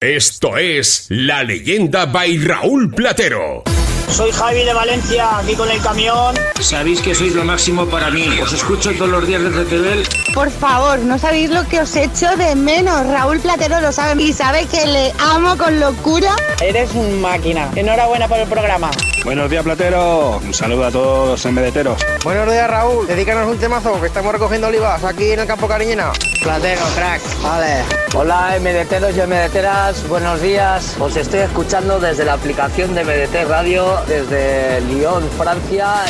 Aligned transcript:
Esto 0.00 0.56
es 0.56 1.06
La 1.08 1.42
Leyenda 1.42 2.06
by 2.06 2.38
Raúl 2.38 2.88
Platero. 2.94 3.64
Soy 4.08 4.30
Javi 4.30 4.62
de 4.62 4.72
Valencia, 4.72 5.38
aquí 5.38 5.56
con 5.56 5.68
el 5.68 5.82
camión. 5.82 6.36
Sabéis 6.60 7.00
que 7.00 7.16
sois 7.16 7.34
lo 7.34 7.42
máximo 7.42 7.84
para 7.84 8.08
mí. 8.08 8.38
Os 8.40 8.52
escucho 8.52 8.92
todos 8.92 9.10
los 9.10 9.26
días 9.26 9.42
desde 9.42 9.64
Tebel. 9.64 10.06
Por 10.34 10.52
favor, 10.52 11.00
no 11.00 11.18
sabéis 11.18 11.50
lo 11.50 11.66
que 11.66 11.80
os 11.80 11.96
echo 11.96 12.28
de 12.36 12.54
menos. 12.54 13.08
Raúl 13.08 13.40
Platero 13.40 13.80
lo 13.80 13.90
sabe 13.90 14.22
y 14.22 14.32
sabe 14.32 14.66
que 14.66 14.86
le 14.86 15.12
amo 15.18 15.58
con 15.58 15.80
locura. 15.80 16.36
Eres 16.62 16.92
un 16.94 17.20
máquina. 17.20 17.68
Enhorabuena 17.74 18.28
por 18.28 18.38
el 18.38 18.46
programa. 18.46 18.92
Buenos 19.24 19.50
días, 19.50 19.64
Platero. 19.64 20.38
Un 20.38 20.54
saludo 20.54 20.86
a 20.86 20.92
todos 20.92 21.44
en 21.44 21.54
medeteros. 21.54 22.00
Buenos 22.22 22.48
días, 22.48 22.70
Raúl. 22.70 23.04
Dedícanos 23.08 23.50
un 23.50 23.58
temazo 23.58 24.00
que 24.00 24.06
estamos 24.06 24.30
recogiendo 24.30 24.68
olivas 24.68 25.02
aquí 25.02 25.32
en 25.32 25.40
el 25.40 25.46
campo 25.48 25.66
Cariñena. 25.66 26.12
Platero, 26.44 26.82
crack. 26.94 27.20
Vale. 27.42 27.97
Hola, 28.14 28.58
MDTeros 28.58 29.16
y 29.16 29.20
MDTeras. 29.20 30.08
Buenos 30.08 30.40
días. 30.40 30.96
Os 30.98 31.14
estoy 31.16 31.40
escuchando 31.40 32.00
desde 32.00 32.24
la 32.24 32.32
aplicación 32.32 32.94
de 32.94 33.04
MDT 33.04 33.48
Radio, 33.48 34.00
desde 34.08 34.80
Lyon, 34.80 35.22
Francia. 35.36 36.04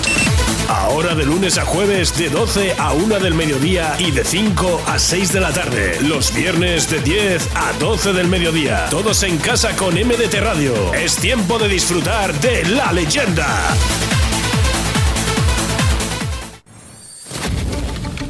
Ahora 0.68 1.14
de 1.14 1.24
lunes 1.24 1.58
a 1.58 1.64
jueves 1.64 2.16
de 2.16 2.30
12 2.30 2.74
a 2.78 2.92
1 2.92 3.18
del 3.18 3.34
mediodía 3.34 3.96
y 3.98 4.12
de 4.12 4.22
5 4.24 4.82
a 4.86 4.98
6 4.98 5.32
de 5.32 5.40
la 5.40 5.52
tarde. 5.52 5.98
Los 6.02 6.32
viernes 6.34 6.88
de 6.88 7.00
10 7.00 7.48
a 7.56 7.72
12 7.80 8.12
del 8.12 8.28
mediodía. 8.28 8.86
Todos 8.90 9.22
en 9.24 9.36
casa 9.38 9.74
con 9.74 9.94
MDT 9.94 10.34
Radio. 10.40 10.94
Es 10.94 11.16
tiempo 11.16 11.58
de 11.58 11.68
disfrutar 11.68 12.32
de 12.34 12.64
la 12.66 12.92
leyenda. 12.92 13.46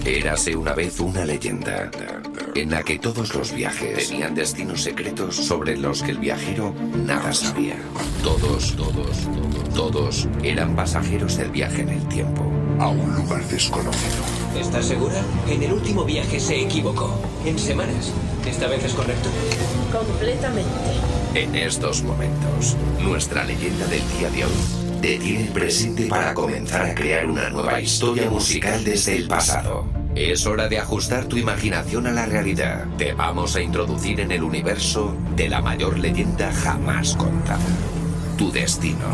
Érase 0.04 0.56
una 0.56 0.72
vez 0.72 1.00
una 1.00 1.24
leyenda 1.24 1.90
en 2.54 2.70
la 2.70 2.82
que 2.82 2.98
todos 2.98 3.34
los 3.34 3.52
viajes 3.52 4.08
tenían 4.08 4.34
destinos 4.34 4.82
secretos 4.82 5.36
sobre 5.36 5.76
los 5.76 6.02
que 6.02 6.12
el 6.12 6.18
viajero 6.18 6.74
nada 7.04 7.32
sabía. 7.32 7.76
Todos, 8.22 8.76
todos, 8.76 9.16
todos, 9.32 9.74
todos 9.74 10.28
eran 10.42 10.74
pasajeros 10.76 11.36
del 11.36 11.50
viaje 11.50 11.82
en 11.82 11.90
el 11.90 12.08
tiempo 12.08 12.50
a 12.78 12.88
un 12.88 13.14
lugar 13.14 13.44
desconocido. 13.48 14.22
¿Estás 14.58 14.86
segura? 14.86 15.22
En 15.48 15.62
el 15.62 15.72
último 15.72 16.04
viaje 16.04 16.40
se 16.40 16.60
equivocó. 16.60 17.20
En 17.44 17.58
semanas. 17.58 18.12
¿Esta 18.46 18.66
vez 18.66 18.84
es 18.84 18.92
correcto? 18.92 19.28
Completamente. 19.92 20.70
En 21.34 21.54
estos 21.54 22.02
momentos, 22.02 22.76
nuestra 23.00 23.44
leyenda 23.44 23.86
del 23.86 24.02
día 24.18 24.30
de 24.30 24.44
hoy 24.44 25.00
te 25.00 25.18
tiene 25.18 25.50
presente 25.50 26.06
para 26.06 26.34
comenzar 26.34 26.86
a 26.86 26.94
crear 26.94 27.26
una 27.26 27.50
nueva 27.50 27.80
historia 27.80 28.28
musical 28.30 28.82
desde 28.84 29.16
el 29.16 29.28
pasado. 29.28 29.97
Es 30.18 30.46
hora 30.46 30.68
de 30.68 30.80
ajustar 30.80 31.26
tu 31.26 31.36
imaginación 31.36 32.08
a 32.08 32.10
la 32.10 32.26
realidad. 32.26 32.86
Te 32.96 33.12
vamos 33.12 33.54
a 33.54 33.62
introducir 33.62 34.18
en 34.18 34.32
el 34.32 34.42
universo 34.42 35.16
de 35.36 35.48
la 35.48 35.62
mayor 35.62 35.96
leyenda 35.96 36.52
jamás 36.52 37.14
contada. 37.14 37.64
Tu 38.36 38.50
destino. 38.50 39.06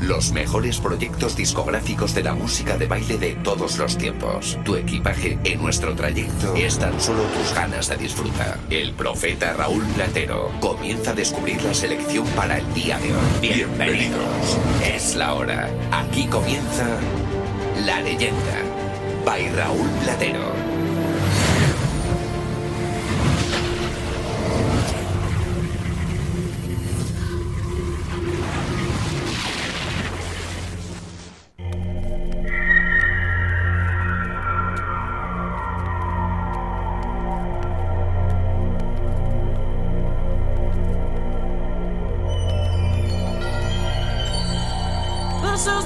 Los 0.00 0.32
mejores 0.32 0.80
proyectos 0.80 1.36
discográficos 1.36 2.16
de 2.16 2.24
la 2.24 2.34
música 2.34 2.76
de 2.76 2.88
baile 2.88 3.16
de 3.16 3.36
todos 3.36 3.78
los 3.78 3.96
tiempos. 3.96 4.58
Tu 4.64 4.74
equipaje 4.74 5.38
en 5.44 5.62
nuestro 5.62 5.94
trayecto 5.94 6.56
es 6.56 6.80
tan 6.80 7.00
solo 7.00 7.22
tus 7.22 7.54
ganas 7.54 7.88
de 7.88 7.96
disfrutar. 7.96 8.58
El 8.68 8.92
profeta 8.92 9.52
Raúl 9.52 9.84
Platero 9.94 10.50
comienza 10.58 11.12
a 11.12 11.14
descubrir 11.14 11.62
la 11.62 11.72
selección 11.72 12.26
para 12.34 12.58
el 12.58 12.74
día 12.74 12.98
de 12.98 13.12
hoy. 13.12 13.54
Bienvenidos. 13.54 14.58
Es 14.84 15.14
la 15.14 15.32
hora. 15.34 15.70
Aquí 15.92 16.26
comienza 16.26 16.98
la 17.84 18.00
leyenda. 18.00 18.65
By 19.26 19.50
Raúl 19.50 19.90
Platero. 20.04 20.54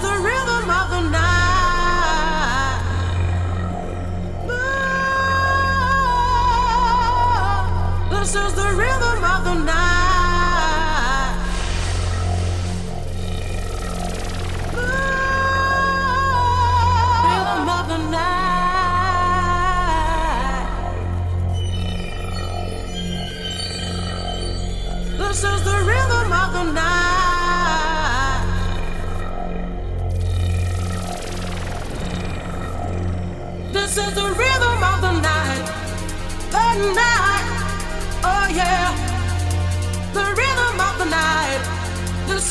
The 0.00 0.29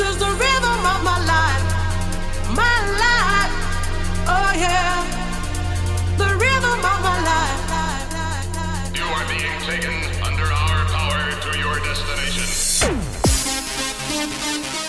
is 0.01 0.17
the 0.17 0.31
rhythm 0.31 0.85
of 0.85 1.03
my 1.03 1.19
life. 1.25 1.63
My 2.55 2.77
life. 3.03 3.53
Oh 4.27 4.51
yeah. 4.55 5.03
The 6.17 6.29
rhythm 6.43 6.79
of 6.91 6.99
my 7.07 7.17
life. 7.29 7.63
You 8.95 9.03
are 9.03 9.27
being 9.27 9.59
taken 9.67 9.95
under 10.23 10.45
our 10.45 10.85
power 10.95 11.23
to 11.43 11.49
your 11.59 11.75
destination. 11.83 12.95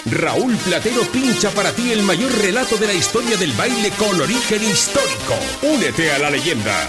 Raúl 0.07 0.57
Platero 0.59 1.03
pincha 1.11 1.51
para 1.51 1.73
ti 1.73 1.93
el 1.93 2.03
mayor 2.03 2.33
relato 2.41 2.77
de 2.77 2.87
la 2.87 2.93
historia 2.95 3.37
del 3.37 3.53
baile 3.53 3.91
con 3.93 4.21
origen 4.21 4.63
histórico. 4.63 5.35
Únete 5.63 6.13
a 6.13 6.19
la 6.19 6.31
leyenda. 6.31 6.89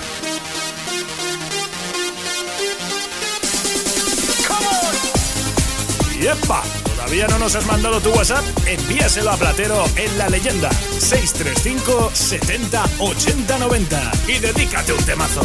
¡Yepa! 6.20 6.81
¿Todavía 7.12 7.28
no 7.28 7.40
nos 7.40 7.56
has 7.58 7.66
mandado 7.66 8.00
tu 8.00 8.10
WhatsApp? 8.12 8.42
Envíaselo 8.66 9.32
a 9.32 9.36
Platero 9.36 9.84
en 9.98 10.18
la 10.18 10.30
leyenda 10.30 10.72
635 10.72 12.10
70 12.14 12.86
80 13.00 13.58
90 13.60 14.12
y 14.30 14.40
dedícate 14.40 14.94
un 14.94 15.04
temazo. 15.04 15.42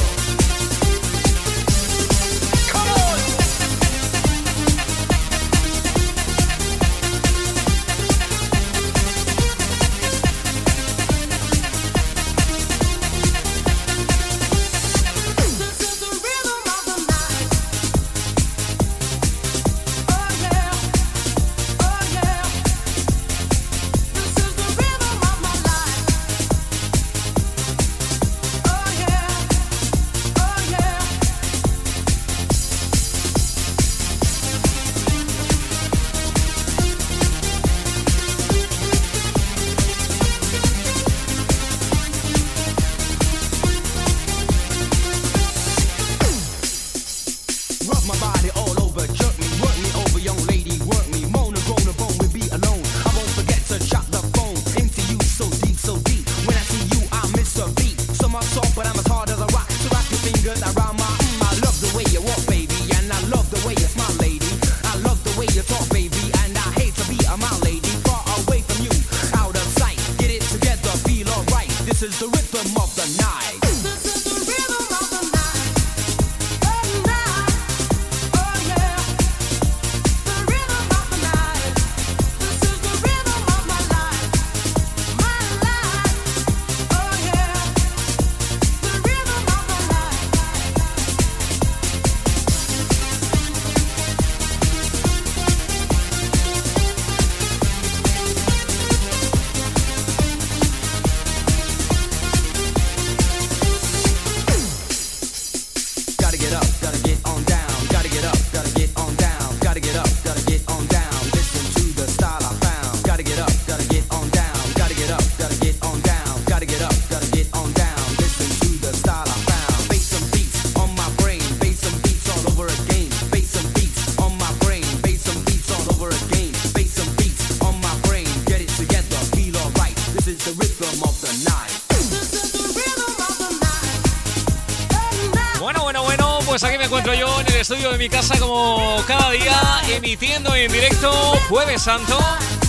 De 137.97 138.05
mi 138.05 138.09
casa 138.11 138.39
como 138.39 139.03
cada 139.07 139.31
día, 139.31 139.81
emitiendo 139.89 140.55
en 140.55 140.71
directo 140.71 141.11
Jueves 141.49 141.83
Santo. 141.83 142.19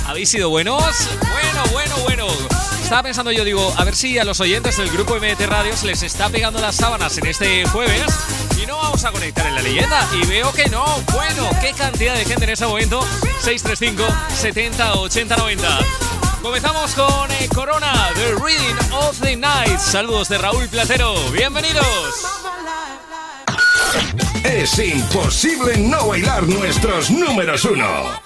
¿Habéis 0.06 0.30
sido 0.30 0.50
buenos? 0.50 0.82
Bueno, 1.20 1.64
bueno, 1.72 1.98
bueno. 2.04 2.28
Estaba 2.82 3.04
pensando 3.04 3.32
yo, 3.32 3.44
digo, 3.44 3.74
a 3.78 3.84
ver 3.84 3.96
si 3.96 4.18
a 4.20 4.24
los 4.24 4.40
oyentes 4.40 4.78
del 4.78 4.90
grupo 4.90 5.16
MT 5.16 5.42
Radio 5.48 5.76
se 5.76 5.88
les 5.88 6.04
está 6.04 6.30
pegando 6.30 6.60
las 6.60 6.76
sábanas 6.76 7.18
en 7.18 7.26
este 7.26 7.66
jueves 7.68 8.04
y 8.62 8.66
no 8.66 8.78
vamos 8.78 9.04
a 9.04 9.12
conectar 9.12 9.48
en 9.48 9.56
la 9.56 9.62
leyenda. 9.62 10.08
Y 10.14 10.26
veo 10.28 10.54
que 10.54 10.70
no. 10.70 10.86
Bueno, 11.14 11.50
qué 11.62 11.74
cantidad 11.74 12.14
de 12.14 12.24
gente 12.24 12.46
en 12.46 12.52
ese 12.52 12.66
momento. 12.66 13.02
635 13.42 14.04
70 14.34 14.94
80 14.94 15.36
90. 15.36 15.80
Comenzamos 16.42 16.94
con 16.94 17.32
eh, 17.32 17.50
Corona, 17.54 18.12
The 18.16 18.36
Reading 18.36 18.78
of 18.94 19.20
the 19.20 19.36
Night. 19.36 19.80
Saludos 19.80 20.30
de 20.30 20.38
Raúl 20.38 20.68
Platero. 20.70 21.16
Bienvenidos. 21.32 21.86
Es 24.68 24.80
imposible 24.80 25.78
no 25.78 26.08
bailar 26.10 26.46
nuestros 26.46 27.10
números 27.10 27.64
uno. 27.64 28.20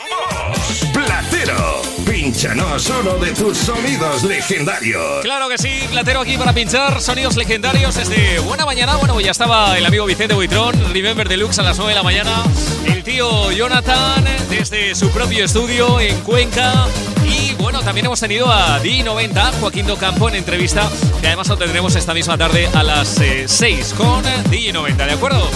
Platero, 0.91 1.83
pinchanos 2.03 2.89
uno 2.89 3.13
de 3.19 3.31
tus 3.31 3.59
sonidos 3.59 4.23
legendarios. 4.23 5.21
Claro 5.21 5.47
que 5.49 5.59
sí, 5.59 5.69
Platero 5.91 6.21
aquí 6.21 6.39
para 6.39 6.51
pinchar 6.51 6.99
sonidos 6.99 7.35
legendarios 7.35 7.93
desde 7.93 8.39
buena 8.39 8.65
mañana. 8.65 8.95
Bueno, 8.95 9.21
ya 9.21 9.29
estaba 9.29 9.77
el 9.77 9.85
amigo 9.85 10.07
Vicente 10.07 10.33
Buitrón, 10.33 10.73
Remember 10.91 11.29
Deluxe 11.29 11.59
a 11.59 11.63
las 11.63 11.77
9 11.77 11.91
de 11.91 11.95
la 11.95 12.03
mañana. 12.03 12.43
El 12.85 13.03
tío 13.03 13.51
Jonathan 13.51 14.25
desde 14.49 14.95
su 14.95 15.11
propio 15.11 15.45
estudio 15.45 15.99
en 15.99 16.19
Cuenca. 16.21 16.87
Y 17.23 17.53
bueno, 17.53 17.81
también 17.81 18.07
hemos 18.07 18.19
tenido 18.19 18.51
a 18.51 18.81
Di90, 18.81 19.59
Joaquín 19.59 19.85
Docampo 19.85 20.27
en 20.27 20.35
entrevista, 20.35 20.89
que 21.21 21.27
además 21.27 21.47
lo 21.49 21.57
tendremos 21.57 21.95
esta 21.95 22.15
misma 22.15 22.35
tarde 22.35 22.67
a 22.73 22.81
las 22.81 23.09
6 23.09 23.61
eh, 23.61 23.95
con 23.95 24.23
Di90, 24.23 25.05
¿de 25.05 25.11
acuerdo? 25.11 25.47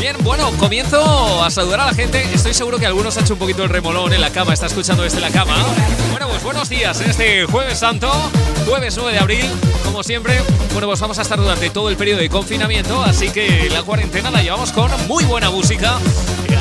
Bien, 0.00 0.16
bueno, 0.22 0.50
comienzo 0.58 1.42
a 1.42 1.50
saludar 1.50 1.80
a 1.80 1.86
la 1.86 1.94
gente. 1.94 2.22
Estoy 2.34 2.54
seguro 2.54 2.78
que 2.78 2.86
algunos 2.86 3.16
ha 3.16 3.20
hecho 3.20 3.34
un 3.34 3.38
poquito 3.38 3.62
el 3.62 3.70
remolón 3.70 4.12
en 4.12 4.20
la 4.20 4.30
cama, 4.30 4.52
está 4.52 4.66
escuchando 4.66 5.02
desde 5.02 5.20
la 5.20 5.30
cama. 5.30 5.56
Bueno, 6.10 6.28
pues 6.28 6.42
buenos 6.42 6.68
días 6.68 7.00
en 7.00 7.10
este 7.10 7.46
jueves 7.46 7.78
santo, 7.78 8.12
jueves 8.66 8.96
9 8.96 9.12
de 9.12 9.18
abril. 9.18 9.46
Como 9.84 10.02
siempre, 10.02 10.40
bueno, 10.72 10.88
pues 10.88 11.00
vamos 11.00 11.18
a 11.18 11.22
estar 11.22 11.38
durante 11.38 11.70
todo 11.70 11.88
el 11.88 11.96
periodo 11.96 12.20
de 12.20 12.28
confinamiento, 12.28 13.02
así 13.02 13.30
que 13.30 13.68
la 13.70 13.82
cuarentena 13.82 14.30
la 14.30 14.42
llevamos 14.42 14.72
con 14.72 14.90
muy 15.06 15.24
buena 15.24 15.50
música. 15.50 15.98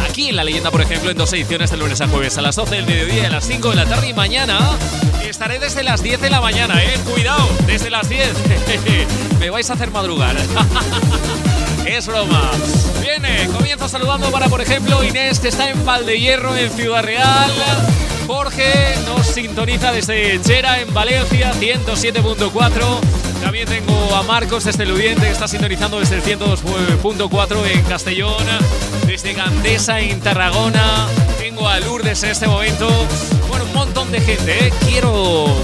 Aquí 0.07 0.29
en 0.29 0.35
La 0.35 0.43
Leyenda, 0.43 0.69
por 0.69 0.81
ejemplo, 0.81 1.09
en 1.09 1.17
dos 1.17 1.33
ediciones 1.33 1.71
de 1.71 1.77
lunes 1.77 1.99
a 2.01 2.07
jueves, 2.07 2.37
a 2.37 2.41
las 2.41 2.55
12 2.55 2.75
del 2.75 2.85
mediodía 2.85 3.23
y 3.23 3.25
a 3.25 3.29
las 3.29 3.45
5 3.45 3.71
de 3.71 3.75
la 3.75 3.85
tarde. 3.85 4.09
Y 4.09 4.13
mañana 4.13 4.59
estaré 5.23 5.57
desde 5.59 5.83
las 5.83 6.03
10 6.03 6.21
de 6.21 6.29
la 6.29 6.39
mañana, 6.39 6.83
¿eh? 6.83 6.99
Cuidado, 7.11 7.49
desde 7.65 7.89
las 7.89 8.07
10. 8.07 8.29
Me 9.39 9.49
vais 9.49 9.69
a 9.69 9.73
hacer 9.73 9.89
madrugar. 9.89 10.35
Es 11.85 12.07
broma. 12.07 12.51
Viene, 13.01 13.47
comienzo 13.47 13.87
saludando 13.89 14.31
para, 14.31 14.47
por 14.47 14.61
ejemplo, 14.61 15.03
Inés, 15.03 15.39
que 15.39 15.49
está 15.49 15.69
en 15.69 15.85
Valdehierro, 15.85 16.55
en 16.55 16.69
Ciudad 16.71 17.03
Real. 17.03 17.51
Jorge 18.25 18.95
nos 19.05 19.27
sintoniza 19.27 19.91
desde 19.91 20.39
Chera, 20.41 20.79
en 20.79 20.93
Valencia, 20.93 21.53
107.4. 21.53 22.99
También 23.41 23.67
tengo 23.67 24.15
a 24.15 24.23
Marcos 24.23 24.63
desde 24.63 24.85
Ludiente, 24.85 25.25
que 25.25 25.31
está 25.31 25.47
sintonizando 25.47 25.99
desde 25.99 26.15
el 26.15 26.23
102.4 26.23 27.57
en 27.71 27.83
Castellón. 27.83 28.43
Desde 29.05 29.33
Gandesa, 29.33 29.99
en 29.99 30.21
Tarragona. 30.21 31.07
Tengo 31.37 31.67
a 31.67 31.79
Lourdes 31.81 32.23
en 32.23 32.31
este 32.31 32.47
momento. 32.47 32.87
Bueno, 33.49 33.65
un 33.65 33.73
montón 33.73 34.11
de 34.11 34.21
gente, 34.21 34.67
¿eh? 34.67 34.73
Quiero, 34.87 35.11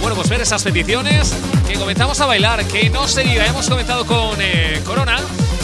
bueno, 0.01 0.15
pues 0.15 0.27
ver 0.29 0.41
esas 0.41 0.61
peticiones. 0.63 1.33
Que 1.67 1.75
comenzamos 1.75 2.19
a 2.19 2.25
bailar, 2.25 2.65
que 2.65 2.89
no 2.89 3.07
se 3.07 3.23
diga. 3.23 3.45
Hemos 3.45 3.69
comenzado 3.69 4.05
con 4.05 4.35
eh, 4.41 4.81
Corona. 4.85 5.17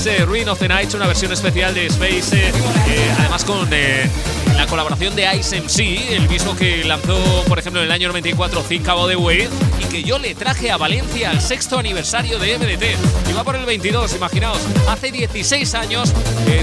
Ruin 0.05 0.47
of 0.49 0.59
the 0.59 0.67
Night, 0.67 0.93
una 0.93 1.07
versión 1.07 1.31
especial 1.31 1.73
de 1.73 1.87
Space, 1.87 2.37
eh, 2.37 2.51
eh, 2.87 3.15
además 3.17 3.43
con 3.43 3.67
eh, 3.71 4.07
la 4.55 4.67
colaboración 4.67 5.15
de 5.15 5.25
Ice 5.35 5.59
MC, 5.59 6.15
el 6.15 6.29
mismo 6.29 6.55
que 6.55 6.83
lanzó, 6.83 7.17
por 7.47 7.57
ejemplo, 7.57 7.81
en 7.81 7.87
el 7.87 7.91
año 7.91 8.09
94 8.09 8.61
Think 8.61 8.87
About 8.87 9.09
the 9.09 9.15
Way, 9.15 9.49
y 9.79 9.85
que 9.85 10.03
yo 10.03 10.19
le 10.19 10.35
traje 10.35 10.69
a 10.69 10.77
Valencia 10.77 11.31
al 11.31 11.41
sexto 11.41 11.79
aniversario 11.79 12.37
de 12.37 12.55
MDT. 12.55 13.35
Va 13.35 13.43
por 13.43 13.55
el 13.55 13.65
22, 13.65 14.15
imaginaos, 14.15 14.59
hace 14.87 15.11
16 15.11 15.73
años 15.73 16.13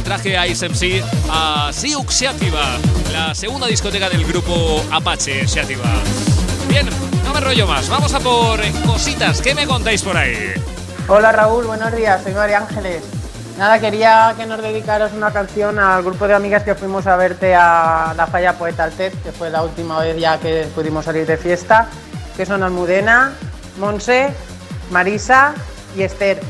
traje 0.05 0.39
a 0.39 0.47
Ice 0.47 0.69
MC 0.69 1.03
a 1.29 1.71
Siux 1.73 2.15
Seativa, 2.15 2.79
la 3.13 3.35
segunda 3.35 3.67
discoteca 3.67 4.09
del 4.09 4.25
grupo 4.25 4.85
Apache 4.93 5.49
Seativa. 5.49 5.91
Bien, 6.69 6.89
no 7.25 7.35
me 7.35 7.41
rollo 7.41 7.67
más, 7.67 7.89
vamos 7.89 8.15
a 8.15 8.21
por 8.21 8.61
cositas, 8.87 9.43
¿qué 9.43 9.53
me 9.53 9.67
contáis 9.67 10.03
por 10.03 10.17
ahí? 10.17 10.55
Hola 11.09 11.33
Raúl, 11.33 11.67
buenos 11.67 11.93
días, 11.97 12.23
soy 12.23 12.35
María 12.35 12.59
Ángeles. 12.59 13.22
Nada, 13.63 13.79
quería 13.79 14.35
que 14.37 14.45
nos 14.45 14.61
dedicaros 14.61 15.13
una 15.13 15.33
canción 15.33 15.79
al 15.79 16.03
grupo 16.03 16.27
de 16.27 16.35
amigas 16.35 16.65
que 16.65 16.75
fuimos 16.75 17.07
a 17.07 17.15
verte 17.15 17.55
a 17.55 18.13
la 18.17 18.27
falla 18.27 18.55
Poeta 18.55 18.83
Altet, 18.83 19.15
que 19.23 19.31
fue 19.31 19.51
la 19.51 19.63
última 19.63 20.01
vez 20.01 20.17
ya 20.19 20.37
que 20.41 20.67
pudimos 20.75 21.05
salir 21.05 21.25
de 21.27 21.37
fiesta, 21.37 21.87
que 22.37 22.45
son 22.45 22.65
Almudena, 22.65 23.35
Monse, 23.79 24.35
Marisa 24.91 25.55
y 25.97 26.03
Esther. 26.03 26.41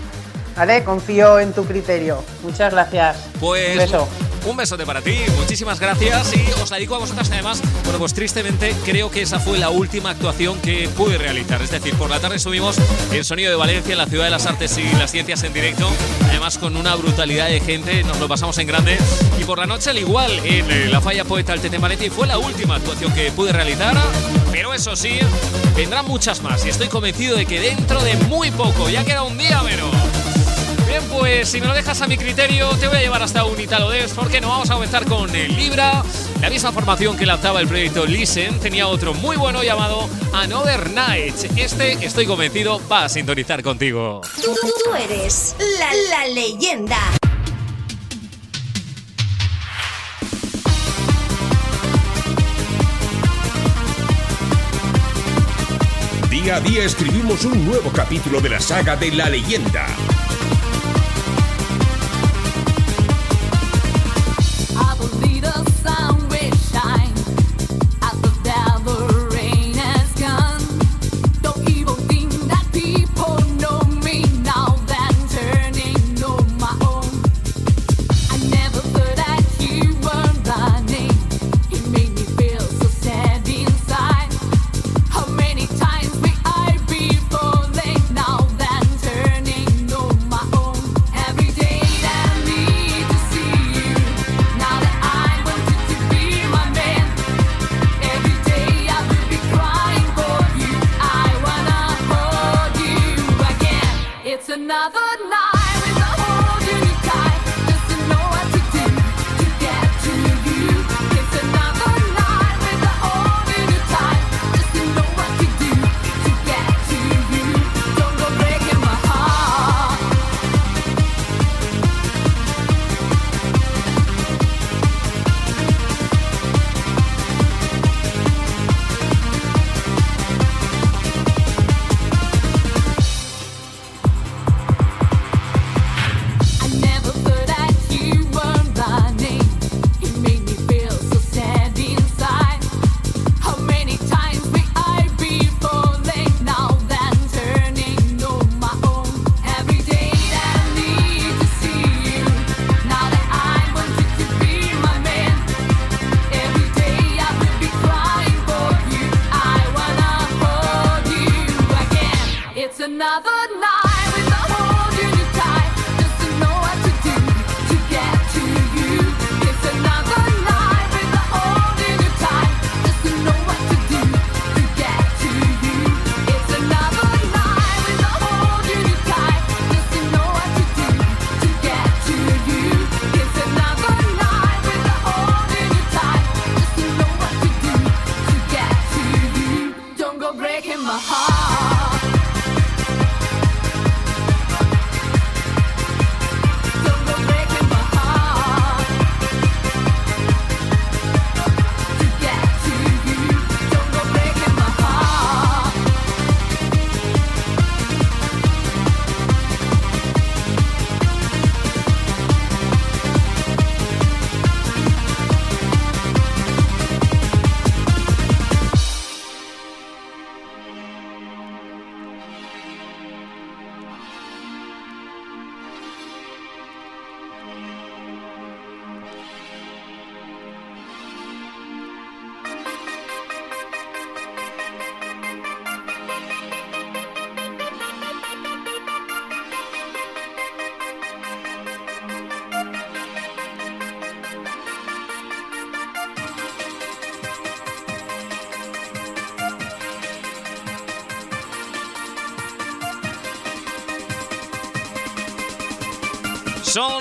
¿Vale? 0.57 0.85
Confío 0.85 1.39
en 1.39 1.53
tu 1.53 1.67
criterio. 1.67 2.25
Muchas 2.43 2.73
gracias. 2.73 3.32
Pues 3.43 3.73
Un 3.73 3.79
beso. 3.79 4.09
Un 4.47 4.57
besote 4.57 4.87
para 4.87 5.03
ti, 5.03 5.17
muchísimas 5.37 5.81
gracias 5.81 6.33
y 6.37 6.49
os 6.63 6.71
la 6.71 6.77
dedico 6.77 6.95
a 6.95 6.99
vosotras 6.99 7.29
además. 7.33 7.61
Bueno, 7.83 7.99
pues 7.99 8.15
tristemente 8.15 8.73
creo 8.85 9.11
que 9.11 9.23
esa 9.23 9.41
fue 9.41 9.59
la 9.59 9.71
última 9.71 10.11
actuación 10.11 10.61
que 10.61 10.89
pude 10.97 11.19
realizar. 11.19 11.61
Es 11.61 11.73
decir, 11.73 11.93
por 11.97 12.09
la 12.09 12.21
tarde 12.21 12.39
subimos 12.39 12.77
el 13.11 13.25
sonido 13.25 13.51
de 13.51 13.57
Valencia 13.57 13.93
en 13.93 13.99
la 13.99 14.07
Ciudad 14.07 14.27
de 14.27 14.31
las 14.31 14.47
Artes 14.47 14.79
y 14.79 14.85
las 14.97 15.11
Ciencias 15.11 15.43
en 15.43 15.53
directo, 15.53 15.91
además 16.29 16.57
con 16.57 16.77
una 16.77 16.95
brutalidad 16.95 17.49
de 17.49 17.59
gente, 17.59 18.05
nos 18.05 18.21
lo 18.21 18.29
pasamos 18.29 18.57
en 18.59 18.69
grande. 18.69 18.97
Y 19.41 19.43
por 19.43 19.59
la 19.59 19.67
noche 19.67 19.91
al 19.91 19.99
igual 19.99 20.31
en 20.45 20.71
eh, 20.71 20.89
la 20.89 21.01
Falla 21.01 21.25
Poeta 21.25 21.53
Altete 21.53 21.77
en 21.77 22.05
y 22.05 22.11
fue 22.11 22.29
la 22.29 22.39
última 22.39 22.77
actuación 22.77 23.13
que 23.13 23.33
pude 23.33 23.53
realizar. 23.53 23.97
Pero 24.53 24.73
eso 24.73 24.95
sí, 24.95 25.19
vendrán 25.75 26.07
muchas 26.07 26.43
más 26.43 26.65
y 26.65 26.69
estoy 26.69 26.87
convencido 26.87 27.37
de 27.37 27.45
que 27.45 27.59
dentro 27.59 28.01
de 28.05 28.15
muy 28.29 28.53
poco, 28.53 28.89
ya 28.89 29.05
queda 29.05 29.25
un 29.25 29.37
día 29.37 29.61
menos. 29.65 29.91
Bien, 30.93 31.05
pues 31.09 31.49
si 31.49 31.59
me 31.59 31.69
lo 31.69 31.73
dejas 31.73 32.03
a 32.03 32.07
mi 32.07 32.19
criterio, 32.19 32.69
te 32.77 32.87
voy 32.87 32.99
a 32.99 33.01
llevar 33.01 33.23
hasta 33.23 33.47
un 33.47 33.59
Italo 33.59 33.89
Dance, 33.89 34.15
porque 34.15 34.43
no 34.43 34.49
vamos 34.49 34.69
a 34.69 34.75
comenzar 34.75 35.07
con 35.07 35.35
el 35.35 35.57
Libra. 35.57 36.03
La 36.43 36.51
misma 36.51 36.71
formación 36.71 37.17
que 37.17 37.25
lanzaba 37.25 37.63
el 37.63 37.67
proyecto 37.67 38.05
Listen 38.05 38.61
tenía 38.61 38.87
otro 38.87 39.15
muy 39.15 39.39
bueno 39.39 39.63
llamado 39.63 40.07
Another 40.35 40.91
Night. 40.91 41.35
Este, 41.57 41.93
estoy 42.05 42.27
convencido, 42.27 42.79
va 42.93 43.05
a 43.05 43.09
sintonizar 43.09 43.63
contigo. 43.63 44.21
Tú, 44.45 44.55
tú 44.55 44.95
eres 44.95 45.57
la, 45.79 45.95
la 46.11 46.27
leyenda. 46.27 46.99
Día 56.29 56.57
a 56.57 56.61
día 56.61 56.85
escribimos 56.85 57.47
un 57.47 57.65
nuevo 57.65 57.91
capítulo 57.91 58.43
de 58.43 58.51
la 58.51 58.61
saga 58.61 58.95
de 58.95 59.11
la 59.11 59.31
leyenda. 59.31 59.87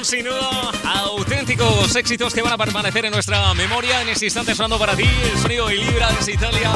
Son 0.02 0.06
sin 0.06 0.26
duda 0.26 0.72
auténticos 0.84 1.96
éxitos 1.96 2.34
que 2.34 2.42
van 2.42 2.54
a 2.54 2.58
permanecer 2.58 3.06
en 3.06 3.12
nuestra 3.12 3.54
memoria. 3.54 4.02
En 4.02 4.10
este 4.10 4.26
instante 4.26 4.56
sonando 4.56 4.80
para 4.80 4.96
ti 4.96 5.04
el 5.04 5.38
sonido 5.38 5.68
de 5.68 5.76
Libra 5.76 6.10
desde 6.18 6.34
Italia. 6.34 6.72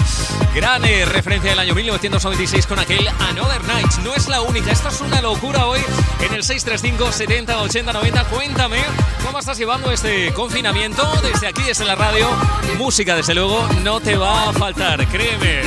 Gran 0.53 0.85
eh, 0.85 1.05
referencia 1.05 1.49
del 1.49 1.59
año 1.59 1.73
1996 1.73 2.67
con 2.67 2.77
aquel 2.77 3.07
Another 3.07 3.63
Night. 3.63 3.91
No 4.03 4.13
es 4.13 4.27
la 4.27 4.41
única, 4.41 4.71
esto 4.71 4.89
es 4.89 5.01
una 5.01 5.21
locura 5.21 5.65
hoy 5.65 5.79
en 6.19 6.33
el 6.35 6.43
635 6.43 7.11
70 7.11 7.61
80 7.61 7.93
90. 7.93 8.23
Cuéntame 8.25 8.83
cómo 9.25 9.39
estás 9.39 9.57
llevando 9.57 9.89
este 9.91 10.31
confinamiento 10.33 11.03
desde 11.23 11.47
aquí, 11.47 11.63
desde 11.63 11.85
la 11.85 11.95
radio. 11.95 12.29
Música, 12.77 13.15
desde 13.15 13.33
luego, 13.33 13.67
no 13.83 14.01
te 14.01 14.17
va 14.17 14.49
a 14.49 14.53
faltar, 14.53 15.07
créeme. 15.07 15.61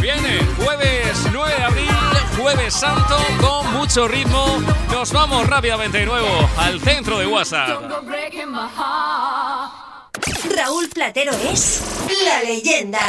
Viene 0.00 0.40
jueves 0.62 1.26
9 1.32 1.54
de 1.56 1.62
abril, 1.64 2.13
jueves 2.44 2.74
santo, 2.74 3.16
con 3.40 3.72
mucho 3.72 4.06
ritmo. 4.06 4.44
Nos 4.92 5.10
vamos 5.12 5.46
rápidamente 5.48 5.96
de 5.96 6.04
nuevo 6.04 6.28
al 6.58 6.78
centro 6.78 7.18
de 7.18 7.26
WhatsApp. 7.26 7.90
Raúl 10.54 10.88
Platero 10.90 11.32
es 11.32 11.82
la 12.22 12.42
leyenda. 12.42 13.00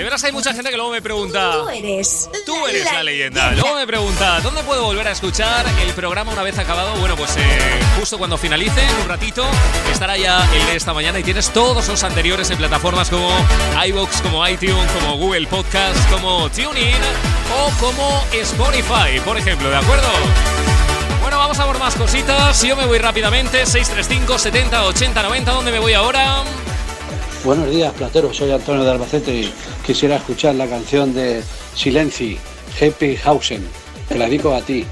De 0.00 0.04
veras 0.04 0.24
hay 0.24 0.32
mucha 0.32 0.54
gente 0.54 0.70
que 0.70 0.76
luego 0.76 0.92
me 0.92 1.02
pregunta... 1.02 1.52
Tú 1.52 1.68
eres. 1.68 2.30
Tú 2.46 2.66
eres 2.66 2.90
la 2.90 3.02
leyenda. 3.02 3.52
Luego 3.52 3.74
me 3.74 3.86
pregunta, 3.86 4.40
¿dónde 4.40 4.62
puedo 4.62 4.84
volver 4.84 5.06
a 5.06 5.10
escuchar 5.10 5.66
el 5.86 5.92
programa 5.92 6.32
una 6.32 6.42
vez 6.42 6.58
acabado? 6.58 6.94
Bueno, 7.00 7.16
pues 7.16 7.36
eh, 7.36 7.42
justo 7.98 8.16
cuando 8.16 8.38
finalice, 8.38 8.80
en 8.82 8.94
un 9.02 9.08
ratito, 9.10 9.44
estará 9.92 10.16
ya 10.16 10.42
el 10.54 10.64
de 10.68 10.76
esta 10.76 10.94
mañana 10.94 11.18
y 11.18 11.22
tienes 11.22 11.50
todos 11.50 11.86
los 11.86 12.02
anteriores 12.02 12.48
en 12.48 12.56
plataformas 12.56 13.10
como 13.10 13.28
iVoox, 13.88 14.22
como 14.22 14.48
iTunes, 14.48 14.90
como 14.92 15.18
Google 15.18 15.46
Podcast, 15.48 16.10
como 16.10 16.48
TuneIn 16.48 16.96
o 17.54 17.70
como 17.78 18.24
Spotify, 18.32 19.20
por 19.22 19.36
ejemplo, 19.36 19.68
¿de 19.68 19.76
acuerdo? 19.76 20.08
Bueno, 21.20 21.36
vamos 21.36 21.58
a 21.58 21.66
por 21.66 21.78
más 21.78 21.94
cositas. 21.94 22.62
Yo 22.62 22.74
me 22.74 22.86
voy 22.86 22.96
rápidamente. 22.96 23.66
635 23.66 24.38
70 24.38 24.82
80 24.82 25.22
90. 25.22 25.52
¿Dónde 25.52 25.72
me 25.72 25.78
voy 25.78 25.92
ahora? 25.92 26.42
Buenos 27.44 27.70
días, 27.70 27.92
Platero. 27.94 28.34
Soy 28.34 28.50
Antonio 28.50 28.84
de 28.84 28.90
Albacete 28.90 29.34
y 29.34 29.52
quisiera 29.90 30.16
escuchar 30.18 30.54
la 30.54 30.68
canción 30.68 31.12
de 31.12 31.42
Silenci, 31.74 32.38
Happy 32.80 33.18
Hausen. 33.24 33.66
Te 34.08 34.16
la 34.16 34.26
dedico 34.26 34.54
a 34.54 34.62
ti. 34.62 34.86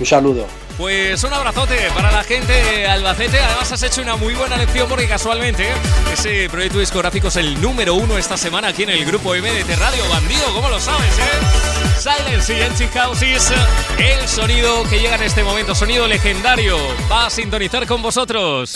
Un 0.00 0.04
saludo. 0.04 0.44
Pues 0.76 1.22
un 1.22 1.32
abrazote 1.32 1.76
para 1.94 2.10
la 2.10 2.24
gente 2.24 2.52
de 2.52 2.88
Albacete. 2.88 3.38
Además 3.38 3.70
has 3.70 3.82
hecho 3.84 4.02
una 4.02 4.16
muy 4.16 4.34
buena 4.34 4.56
lección 4.56 4.88
porque 4.88 5.06
casualmente 5.06 5.68
ese 6.12 6.48
proyecto 6.50 6.80
discográfico 6.80 7.28
es 7.28 7.36
el 7.36 7.60
número 7.60 7.94
uno 7.94 8.18
esta 8.18 8.36
semana 8.36 8.68
aquí 8.68 8.82
en 8.82 8.90
el 8.90 9.04
grupo 9.04 9.34
MDT 9.34 9.78
Radio. 9.78 10.02
Bandido, 10.08 10.52
¿cómo 10.52 10.68
lo 10.68 10.80
sabes, 10.80 11.16
eh? 11.18 12.00
Silence 12.00 12.52
y 12.52 12.60
Empty 12.60 12.88
Houses, 12.88 13.52
el 13.98 14.26
sonido 14.26 14.82
que 14.88 14.98
llega 14.98 15.14
en 15.14 15.22
este 15.22 15.44
momento, 15.44 15.76
sonido 15.76 16.08
legendario, 16.08 16.76
va 17.08 17.26
a 17.26 17.30
sintonizar 17.30 17.86
con 17.86 18.02
vosotros. 18.02 18.74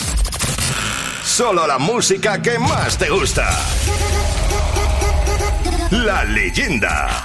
Solo 1.24 1.66
la 1.66 1.78
música 1.78 2.40
que 2.40 2.60
más 2.60 2.96
te 2.96 3.10
gusta. 3.10 3.50
La 6.02 6.24
leyenda. 6.24 7.24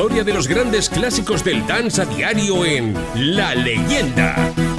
Historia 0.00 0.24
de 0.24 0.32
los 0.32 0.48
grandes 0.48 0.88
clásicos 0.88 1.44
del 1.44 1.66
dance 1.66 2.00
a 2.00 2.06
diario 2.06 2.64
en 2.64 2.94
La 3.14 3.54
leyenda. 3.54 4.69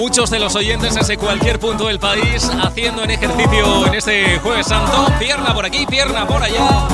Muchos 0.00 0.30
de 0.30 0.38
los 0.38 0.56
oyentes 0.56 0.94
desde 0.94 1.18
cualquier 1.18 1.58
punto 1.58 1.86
del 1.86 1.98
país 1.98 2.50
haciendo 2.62 3.04
en 3.04 3.10
ejercicio 3.10 3.86
en 3.86 3.94
este 3.94 4.38
Jueves 4.38 4.66
Santo. 4.66 5.12
Pierna 5.18 5.52
por 5.52 5.66
aquí, 5.66 5.84
pierna 5.84 6.26
por 6.26 6.42
allá. 6.42 6.88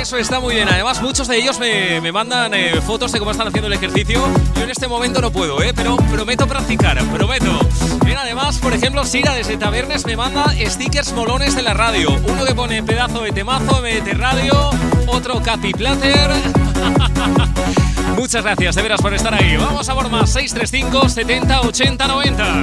Eso 0.00 0.16
está 0.16 0.38
muy 0.38 0.54
bien. 0.54 0.68
Además, 0.68 1.02
muchos 1.02 1.26
de 1.26 1.36
ellos 1.36 1.58
me, 1.58 2.00
me 2.00 2.12
mandan 2.12 2.54
eh, 2.54 2.80
fotos 2.80 3.10
de 3.10 3.18
cómo 3.18 3.32
están 3.32 3.48
haciendo 3.48 3.66
el 3.66 3.72
ejercicio. 3.72 4.22
Yo 4.54 4.62
en 4.62 4.70
este 4.70 4.86
momento 4.86 5.20
no 5.20 5.32
puedo, 5.32 5.60
¿eh? 5.64 5.72
pero 5.74 5.96
prometo 5.96 6.46
practicar, 6.46 7.02
prometo. 7.06 7.58
Bien, 8.04 8.16
además, 8.16 8.58
por 8.58 8.72
ejemplo, 8.72 9.04
Sira 9.04 9.34
desde 9.34 9.56
Tabernes 9.56 10.06
me 10.06 10.16
manda 10.16 10.54
stickers 10.64 11.12
molones 11.14 11.56
de 11.56 11.62
la 11.62 11.74
radio. 11.74 12.12
Uno 12.22 12.44
que 12.44 12.54
pone 12.54 12.84
pedazo 12.84 13.22
de 13.22 13.32
temazo, 13.32 13.82
MDT 13.82 14.16
Radio, 14.16 14.70
otro 15.08 15.42
Capi 15.42 15.72
Plater. 15.72 16.30
Muchas 18.16 18.42
gracias, 18.42 18.74
de 18.74 18.82
veras, 18.82 19.00
por 19.00 19.14
estar 19.14 19.32
ahí. 19.34 19.56
Vamos 19.56 19.88
a 19.88 19.94
por 19.94 20.08
más. 20.10 20.30
635 20.30 21.08
70 21.08 21.60
80 21.62 22.06
90. 22.06 22.62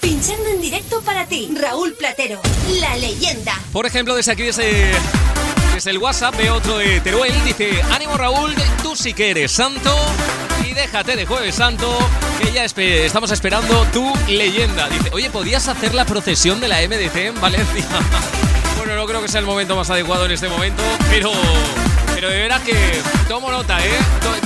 Pinchando 0.00 0.48
en 0.50 0.60
directo 0.60 1.00
para 1.02 1.26
ti, 1.26 1.50
Raúl 1.58 1.94
Platero, 1.94 2.40
la 2.80 2.96
leyenda. 2.96 3.54
Por 3.72 3.86
ejemplo, 3.86 4.14
desde 4.14 4.32
aquí, 4.32 4.42
desde, 4.42 4.92
desde 5.74 5.90
el 5.90 5.98
WhatsApp, 5.98 6.36
veo 6.36 6.54
otro 6.56 6.78
de 6.78 7.00
Teruel. 7.00 7.32
Dice: 7.44 7.80
Ánimo, 7.92 8.16
Raúl, 8.16 8.54
tú 8.82 8.94
sí 8.96 9.12
que 9.14 9.30
eres 9.30 9.52
santo. 9.52 9.94
Y 10.68 10.72
déjate 10.72 11.16
de 11.16 11.26
Jueves 11.26 11.54
Santo, 11.54 11.96
que 12.40 12.52
ya 12.52 12.64
espe- 12.64 13.04
estamos 13.04 13.30
esperando 13.30 13.84
tu 13.92 14.12
leyenda. 14.28 14.88
Dice: 14.88 15.10
Oye, 15.12 15.30
¿podías 15.30 15.68
hacer 15.68 15.94
la 15.94 16.04
procesión 16.04 16.60
de 16.60 16.68
la 16.68 16.80
MDC 16.86 17.16
en 17.16 17.40
Valencia? 17.40 17.86
No 18.94 19.06
creo 19.06 19.22
que 19.22 19.28
sea 19.28 19.40
el 19.40 19.46
momento 19.46 19.76
más 19.76 19.90
adecuado 19.90 20.26
en 20.26 20.32
este 20.32 20.48
momento, 20.48 20.82
pero. 21.10 21.32
Pero 22.14 22.28
de 22.28 22.38
veras 22.38 22.62
que 22.62 23.02
tomo 23.28 23.50
nota, 23.50 23.84
¿eh? 23.84 23.98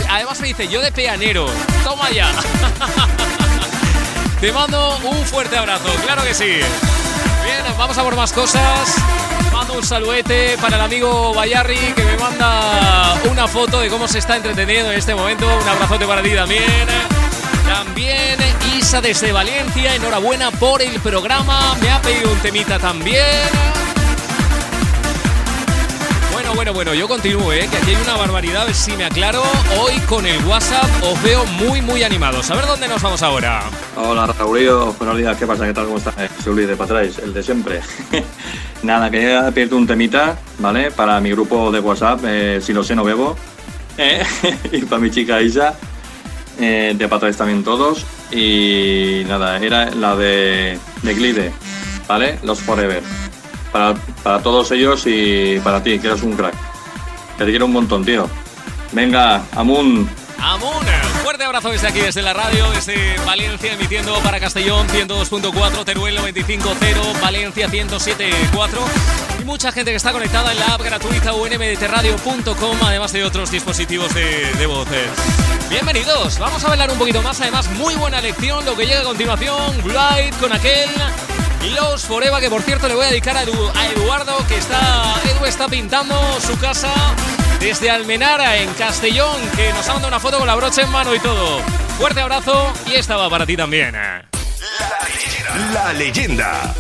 Además 0.09 0.41
me 0.41 0.49
dice, 0.49 0.69
yo 0.69 0.81
de 0.81 0.91
peanero, 0.91 1.47
toma 1.85 2.11
ya. 2.11 2.31
Te 4.41 4.53
mando 4.53 4.97
un 4.99 5.25
fuerte 5.27 5.57
abrazo, 5.57 5.89
claro 6.05 6.23
que 6.23 6.33
sí. 6.33 6.61
Bien, 7.45 7.65
vamos 7.77 7.99
a 7.99 8.03
por 8.03 8.17
más 8.17 8.33
cosas. 8.33 8.97
Mando 9.53 9.75
un 9.75 9.83
saluete 9.83 10.57
para 10.61 10.77
el 10.77 10.83
amigo 10.83 11.35
Bayarri 11.35 11.93
que 11.95 12.05
me 12.05 12.17
manda 12.17 13.15
una 13.31 13.49
foto 13.49 13.81
de 13.81 13.89
cómo 13.89 14.07
se 14.07 14.19
está 14.19 14.37
entreteniendo 14.37 14.93
en 14.93 14.99
este 14.99 15.15
momento. 15.15 15.47
Un 15.47 15.69
abrazote 15.69 16.07
para 16.07 16.23
ti 16.23 16.35
también. 16.35 16.63
También 17.67 18.39
Isa 18.77 19.01
desde 19.01 19.33
Valencia, 19.33 19.95
enhorabuena 19.95 20.51
por 20.53 20.83
el 20.83 21.01
programa. 21.01 21.75
Me 21.81 21.91
ha 21.91 22.01
pedido 22.01 22.33
un 22.33 22.39
temita 22.39 22.79
también. 22.79 23.25
Bueno, 26.59 26.73
bueno, 26.73 26.93
yo 26.93 27.07
continúo, 27.07 27.53
¿eh? 27.53 27.69
que 27.71 27.77
aquí 27.77 27.91
hay 27.95 28.03
una 28.03 28.17
barbaridad, 28.17 28.67
si 28.73 28.91
me 28.97 29.05
aclaro. 29.05 29.45
Hoy 29.79 29.97
con 30.09 30.27
el 30.27 30.45
WhatsApp 30.45 30.91
os 31.05 31.23
veo 31.23 31.47
muy, 31.47 31.81
muy 31.81 32.03
animados. 32.03 32.51
A 32.51 32.57
ver 32.57 32.67
dónde 32.67 32.89
nos 32.89 33.01
vamos 33.01 33.23
ahora. 33.23 33.63
Hola 33.95 34.27
Raulillo, 34.27 34.93
buenos 34.95 35.19
días, 35.19 35.37
¿qué 35.37 35.47
pasa? 35.47 35.65
¿Qué 35.65 35.73
tal? 35.73 35.85
¿Cómo 35.85 35.99
estás? 35.99 36.17
Soy 36.43 36.57
Luis 36.57 36.67
de 36.67 36.75
Patrais, 36.75 37.17
el 37.21 37.33
de 37.33 37.45
siempre. 37.45 37.81
Nada, 38.83 39.09
quería 39.09 39.49
pedirte 39.53 39.77
un 39.77 39.87
temita, 39.87 40.37
¿vale? 40.59 40.91
Para 40.91 41.21
mi 41.21 41.31
grupo 41.31 41.71
de 41.71 41.79
WhatsApp, 41.79 42.23
eh, 42.27 42.59
si 42.61 42.73
lo 42.73 42.83
sé 42.83 42.97
no 42.97 43.05
bebo. 43.05 43.37
Eh, 44.01 44.25
y 44.71 44.83
para 44.83 45.01
mi 45.01 45.11
chica 45.11 45.41
Isa, 45.41 45.75
eh, 46.61 46.93
de 46.97 47.09
Patrais 47.09 47.37
también 47.37 47.63
todos. 47.63 48.05
Y 48.33 49.23
nada, 49.29 49.59
era 49.59 49.91
la 49.93 50.17
de 50.17 50.79
Glide, 51.05 51.53
¿vale? 52.09 52.41
Los 52.43 52.61
Forever. 52.61 53.28
Para, 53.73 53.95
para 54.23 54.43
todos 54.43 54.71
ellos 54.73 55.03
y 55.07 55.61
para 55.61 55.83
ti, 55.83 55.99
que 55.99 56.09
eres 56.09 56.23
un 56.23 56.35
crack. 56.35 56.55
Te 57.37 57.45
quiero 57.45 57.67
un 57.67 57.73
montón, 57.73 58.05
tío. 58.05 58.29
Venga, 58.93 59.43
Amun. 59.55 60.09
Amun, 60.41 60.87
fuerte 61.23 61.45
abrazo 61.45 61.71
desde 61.71 61.89
aquí, 61.89 62.01
desde 62.01 62.23
la 62.23 62.33
radio, 62.33 62.71
desde 62.71 63.19
Valencia, 63.27 63.73
emitiendo 63.73 64.15
para 64.21 64.39
Castellón 64.39 64.87
102.4, 64.89 65.85
Teruel 65.85 66.17
95.0, 66.19 67.21
Valencia 67.21 67.69
107.4 67.69 68.79
y 69.41 69.45
mucha 69.45 69.73
gente 69.73 69.91
que 69.91 69.97
está 69.97 70.13
conectada 70.13 70.53
en 70.53 70.61
la 70.61 70.75
app 70.75 70.83
gratuita 70.83 71.35
unmdtradio.com, 71.35 72.77
además 72.85 73.13
de 73.13 73.25
otros 73.25 73.51
dispositivos 73.51 74.15
de, 74.15 74.53
de 74.55 74.67
voces. 74.67 75.09
Bienvenidos, 75.69 76.39
vamos 76.39 76.65
a 76.65 76.69
bailar 76.69 76.91
un 76.91 76.99
poquito 76.99 77.21
más, 77.21 77.41
además 77.41 77.69
muy 77.73 77.97
buena 77.97 78.21
lección, 78.21 78.65
lo 78.65 78.77
que 78.77 78.87
llega 78.87 79.01
a 79.01 79.05
continuación, 79.05 79.77
Glide 79.83 80.37
con 80.41 80.53
aquel 80.53 80.89
Los 81.75 82.03
Forever, 82.05 82.41
que 82.41 82.49
por 82.51 82.63
cierto 82.63 82.89
le 82.89 82.95
voy 82.95 83.07
a 83.07 83.09
dedicar 83.11 83.37
a, 83.37 83.45
Edu- 83.45 83.73
a 83.75 83.87
Eduardo, 83.89 84.37
que 84.49 84.57
está, 84.57 85.15
Edu 85.25 85.45
está 85.45 85.69
pintando 85.69 86.15
su 86.41 86.59
casa 86.59 86.91
desde 87.61 87.91
Almenara, 87.91 88.57
en 88.59 88.73
Castellón, 88.75 89.37
que 89.57 89.73
nos 89.73 89.87
ha 89.89 89.93
mandado 89.95 90.09
una 90.09 90.21
foto 90.21 90.39
con 90.39 90.47
la 90.47 90.55
brocha 90.55 90.83
en 90.83 90.91
mano 90.91 91.15
y 91.15 91.19
todo. 91.19 91.61
Fuerte 91.99 92.21
abrazo 92.21 92.73
y 92.87 92.95
esta 92.95 93.17
va 93.17 93.29
para 93.29 93.45
ti 93.45 93.57
también. 93.57 93.95
La 95.75 95.93
leyenda. 95.93 96.75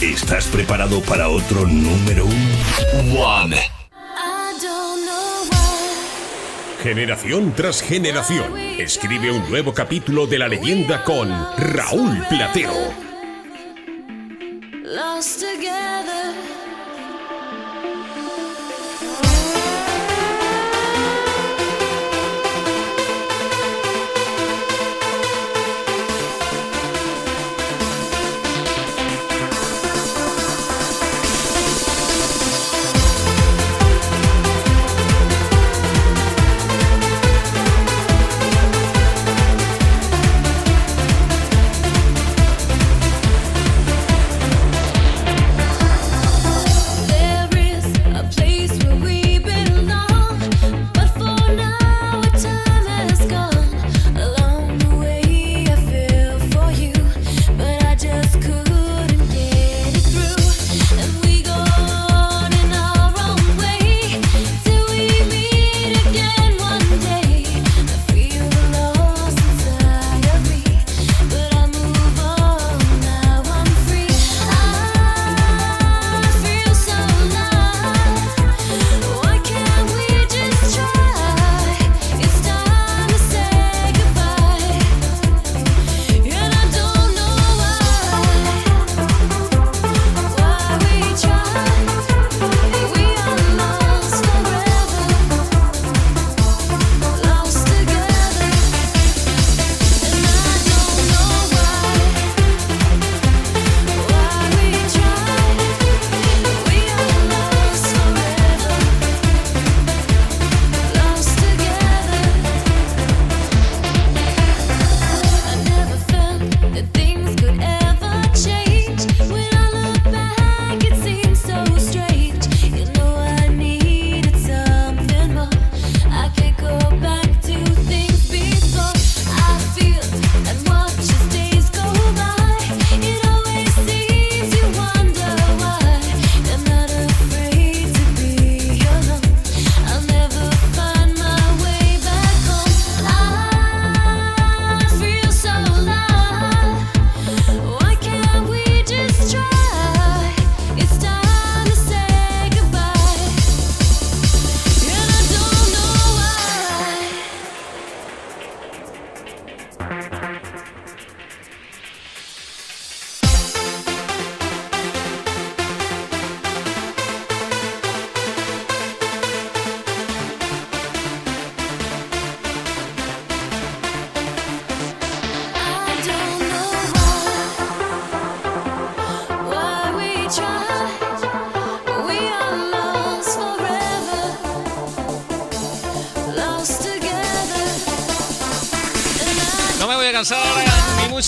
¿Estás 0.00 0.46
preparado 0.46 1.00
para 1.02 1.28
otro 1.28 1.66
número 1.66 2.24
uno? 2.26 3.20
One. 3.20 3.70
Generación 6.82 7.54
tras 7.56 7.80
generación, 7.80 8.58
escribe 8.78 9.30
un 9.30 9.48
nuevo 9.48 9.72
capítulo 9.72 10.26
de 10.26 10.38
la 10.38 10.48
leyenda 10.48 11.02
con 11.02 11.30
Raúl 11.56 12.26
Platero. 12.28 12.74
Lost 14.94 15.40
together. 15.40 16.53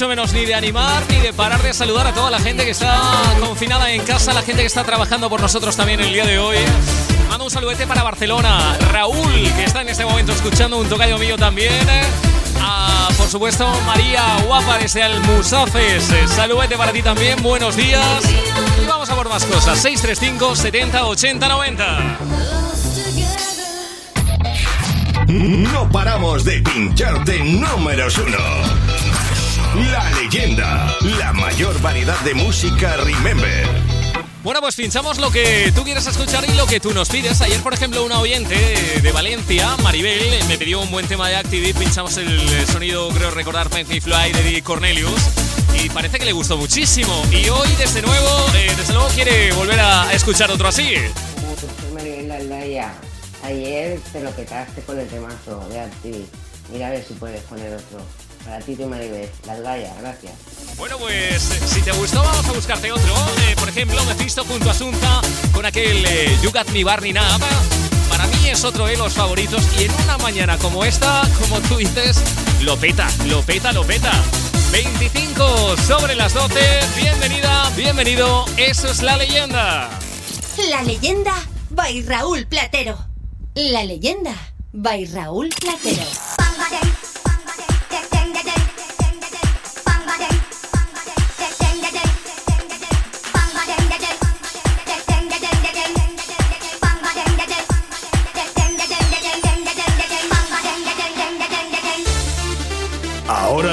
Mucho 0.06 0.08
menos 0.08 0.32
ni 0.34 0.44
de 0.44 0.54
animar 0.54 1.02
ni 1.08 1.18
de 1.18 1.32
parar 1.32 1.60
de 1.62 1.72
saludar 1.72 2.06
a 2.06 2.12
toda 2.12 2.30
la 2.30 2.38
gente 2.38 2.64
que 2.64 2.70
está 2.70 3.00
confinada 3.40 3.90
en 3.90 4.04
casa, 4.04 4.32
la 4.32 4.42
gente 4.42 4.60
que 4.60 4.66
está 4.66 4.84
trabajando 4.84 5.28
por 5.28 5.40
nosotros 5.40 5.76
también 5.76 5.98
el 5.98 6.12
día 6.12 6.24
de 6.24 6.38
hoy. 6.38 6.58
Mando 7.28 7.44
un 7.46 7.50
saludete 7.50 7.88
para 7.88 8.04
Barcelona, 8.04 8.76
Raúl, 8.92 9.32
que 9.56 9.64
está 9.64 9.80
en 9.80 9.88
este 9.88 10.04
momento 10.04 10.30
escuchando 10.30 10.78
un 10.78 10.88
tocayo 10.88 11.18
mío 11.18 11.36
también. 11.36 11.72
A, 12.60 13.08
por 13.16 13.26
supuesto, 13.26 13.68
María 13.84 14.22
Guapa 14.46 14.78
desde 14.78 15.02
Almusafes. 15.02 16.04
Saludete 16.28 16.76
para 16.76 16.92
ti 16.92 17.02
también, 17.02 17.42
buenos 17.42 17.74
días. 17.74 18.22
Y 18.80 18.86
vamos 18.86 19.10
a 19.10 19.16
por 19.16 19.28
más 19.28 19.44
cosas. 19.44 19.76
635 19.80 20.54
70 20.54 21.04
80 21.04 21.48
90. 21.48 22.18
No 25.28 25.90
paramos 25.90 26.44
de 26.44 26.60
pincharte 26.60 27.42
números 27.42 28.18
uno. 28.18 28.75
La 29.76 30.10
leyenda, 30.10 30.96
la 31.18 31.34
mayor 31.34 31.78
variedad 31.82 32.18
de 32.20 32.32
música 32.32 32.96
Remember. 32.96 33.66
Bueno, 34.42 34.62
pues 34.62 34.74
pinchamos 34.74 35.18
lo 35.18 35.30
que 35.30 35.70
tú 35.74 35.84
quieres 35.84 36.06
escuchar 36.06 36.48
y 36.48 36.54
lo 36.54 36.66
que 36.66 36.80
tú 36.80 36.94
nos 36.94 37.10
pides. 37.10 37.42
Ayer, 37.42 37.60
por 37.60 37.74
ejemplo, 37.74 38.02
una 38.02 38.18
oyente 38.18 38.54
de, 39.02 39.12
Valencia, 39.12 39.76
Maribel, 39.82 40.42
me 40.48 40.56
pidió 40.56 40.80
un 40.80 40.90
buen 40.90 41.06
tema 41.06 41.28
de 41.28 41.36
Activity. 41.36 41.74
Pinchamos 41.74 42.16
el 42.16 42.66
sonido, 42.66 43.10
creo 43.10 43.30
recordar, 43.32 43.68
Me 43.74 43.84
Fly 43.84 44.32
de 44.32 44.62
Cornelius. 44.62 45.20
Y 45.74 45.90
parece 45.90 46.18
que 46.18 46.24
le 46.24 46.32
gustó 46.32 46.56
muchísimo. 46.56 47.22
Y 47.30 47.46
hoy, 47.50 47.68
desde 47.76 48.00
nuevo, 48.00 48.46
eh, 48.54 48.72
desde 48.78 48.94
luego 48.94 49.08
quiere 49.08 49.52
volver 49.52 49.78
a 49.78 50.10
escuchar 50.14 50.50
otro 50.50 50.68
así. 50.68 50.94
Soy 50.94 51.92
Maribel 51.92 52.30
Aldaya. 52.30 52.94
Ayer 53.42 54.00
te 54.10 54.22
lo 54.22 54.30
petaste 54.30 54.80
con 54.80 54.98
el 54.98 55.06
temazo 55.06 55.68
de 55.68 55.80
Activity. 55.80 56.26
Mira 56.72 56.86
a 56.86 56.90
ver 56.92 57.04
si 57.04 57.12
puedes 57.12 57.42
poner 57.42 57.74
otro. 57.74 58.25
Para 58.46 58.60
ti, 58.60 58.76
tu 58.76 58.86
Maribel. 58.86 59.28
La 59.44 59.54
Aldaya, 59.54 59.92
gracias. 60.00 60.32
Bueno, 60.78 60.98
pues 60.98 61.42
si 61.66 61.82
te 61.82 61.90
gustó, 61.92 62.22
vamos 62.22 62.46
a 62.46 62.52
buscarte 62.52 62.92
otro. 62.92 63.14
Eh, 63.48 63.56
por 63.58 63.68
ejemplo, 63.68 64.02
Mephisto 64.04 64.44
junto 64.44 64.68
a 64.68 64.72
Asunta 64.72 65.20
con 65.52 65.66
aquel 65.66 66.04
eh, 66.06 66.38
You 66.42 66.52
Got 66.52 66.68
Me 66.68 66.84
Barney 66.84 67.12
Nap. 67.12 67.42
Para 68.08 68.26
mí 68.28 68.48
es 68.48 68.62
otro 68.62 68.86
de 68.86 68.96
los 68.96 69.14
favoritos. 69.14 69.64
Y 69.80 69.84
en 69.84 69.92
una 70.04 70.16
mañana 70.18 70.56
como 70.58 70.84
esta, 70.84 71.22
como 71.40 71.60
tú 71.62 71.76
dices, 71.76 72.22
lo 72.62 72.76
peta, 72.76 73.08
lo 73.26 73.42
peta, 73.42 73.72
lo 73.72 73.84
peta. 73.84 74.12
25 74.70 75.76
sobre 75.78 76.14
las 76.14 76.32
12. 76.32 76.60
Bienvenida, 76.96 77.68
bienvenido. 77.76 78.44
Eso 78.56 78.88
es 78.88 79.02
la 79.02 79.16
leyenda. 79.16 79.90
La 80.70 80.82
leyenda 80.84 81.34
by 81.70 82.02
Raúl 82.02 82.46
Platero. 82.46 82.96
La 83.54 83.82
leyenda 83.82 84.34
by 84.72 85.04
Raúl 85.06 85.48
Platero. 85.48 86.04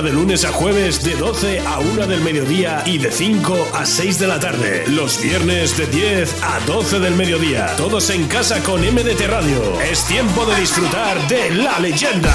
De 0.04 0.12
lunes 0.12 0.44
a 0.44 0.52
jueves 0.52 1.04
de 1.04 1.16
12 1.16 1.60
a 1.62 1.80
1 1.80 2.08
del 2.08 2.22
mediodía 2.22 2.84
y 2.86 2.98
de 2.98 3.10
5 3.10 3.70
a 3.74 3.86
6 3.86 4.20
de 4.20 4.28
la 4.28 4.40
tarde. 4.40 4.84
Los 4.88 5.22
viernes 5.22 5.78
de 5.78 5.88
10 5.88 6.44
a 6.44 6.60
12 6.66 7.00
del 7.00 7.16
mediodía. 7.16 7.74
Todos 7.78 8.10
en 8.10 8.28
casa 8.28 8.62
con 8.64 8.82
MDT 8.82 9.22
Radio. 9.28 9.80
Es 9.82 10.04
tiempo 10.06 10.46
de 10.46 10.60
disfrutar 10.60 11.28
de 11.28 11.52
la 11.52 11.80
leyenda. 11.80 12.34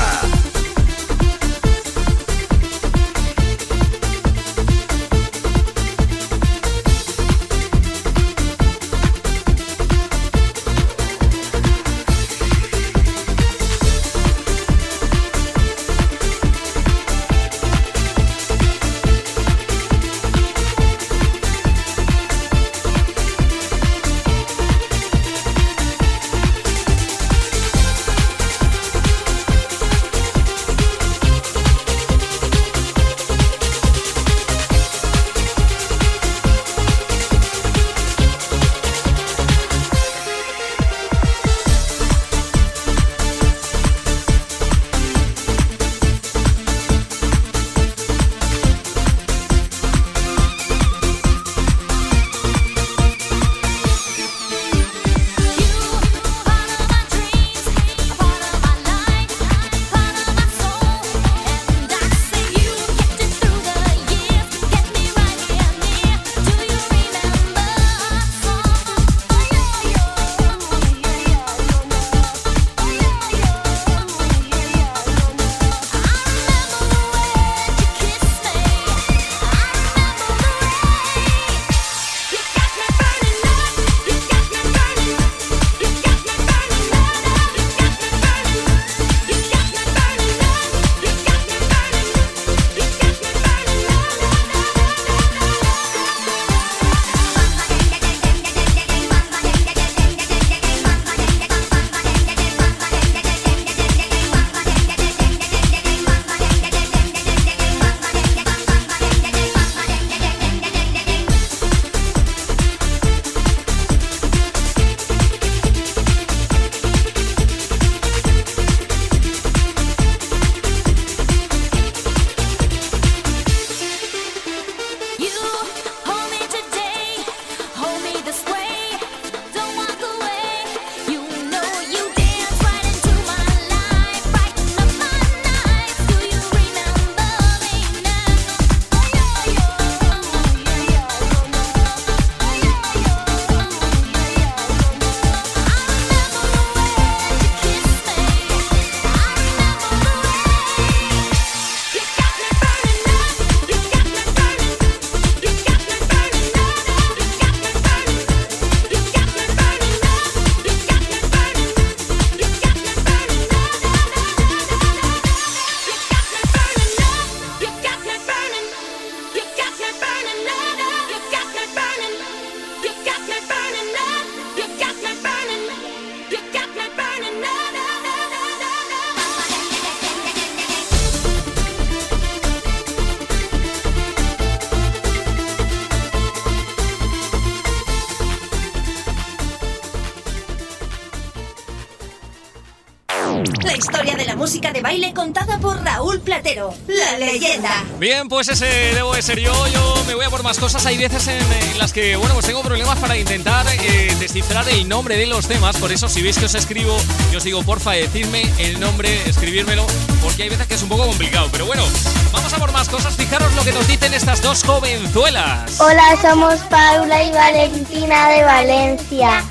Contada 195.28 195.58
por 195.58 195.84
Raúl 195.84 196.20
Platero, 196.20 196.74
la 196.86 197.18
leyenda. 197.18 197.84
Bien, 197.98 198.28
pues 198.30 198.48
ese 198.48 198.64
debo 198.64 199.14
de 199.14 199.20
ser 199.20 199.38
yo. 199.38 199.52
Yo 199.66 200.04
me 200.06 200.14
voy 200.14 200.24
a 200.24 200.30
por 200.30 200.42
más 200.42 200.58
cosas. 200.58 200.86
Hay 200.86 200.96
veces 200.96 201.28
en, 201.28 201.42
en 201.52 201.78
las 201.78 201.92
que, 201.92 202.16
bueno, 202.16 202.32
pues 202.32 202.46
tengo 202.46 202.62
problemas 202.62 202.98
para 202.98 203.14
intentar 203.14 203.66
eh, 203.68 204.16
descifrar 204.18 204.66
el 204.70 204.88
nombre 204.88 205.18
de 205.18 205.26
los 205.26 205.46
temas. 205.46 205.76
Por 205.76 205.92
eso, 205.92 206.08
si 206.08 206.22
veis 206.22 206.38
que 206.38 206.46
os 206.46 206.54
escribo, 206.54 206.96
yo 207.30 207.38
os 207.38 207.44
digo, 207.44 207.62
porfa, 207.62 207.90
decidme 207.92 208.50
el 208.58 208.80
nombre, 208.80 209.22
escribírmelo, 209.28 209.84
porque 210.22 210.44
hay 210.44 210.48
veces 210.48 210.66
que 210.66 210.74
es 210.76 210.82
un 210.82 210.88
poco 210.88 211.06
complicado. 211.06 211.50
Pero 211.52 211.66
bueno, 211.66 211.84
vamos 212.32 212.50
a 212.50 212.56
por 212.56 212.72
más 212.72 212.88
cosas. 212.88 213.14
Fijaros 213.14 213.54
lo 213.54 213.62
que 213.64 213.72
nos 213.72 213.86
dicen 213.86 214.14
estas 214.14 214.40
dos 214.40 214.64
jovenzuelas. 214.64 215.78
Hola, 215.78 216.16
somos 216.22 216.56
Paula 216.70 217.22
y 217.22 217.30
Valentina 217.32 218.30
de 218.30 218.44
Valencia. 218.44 219.44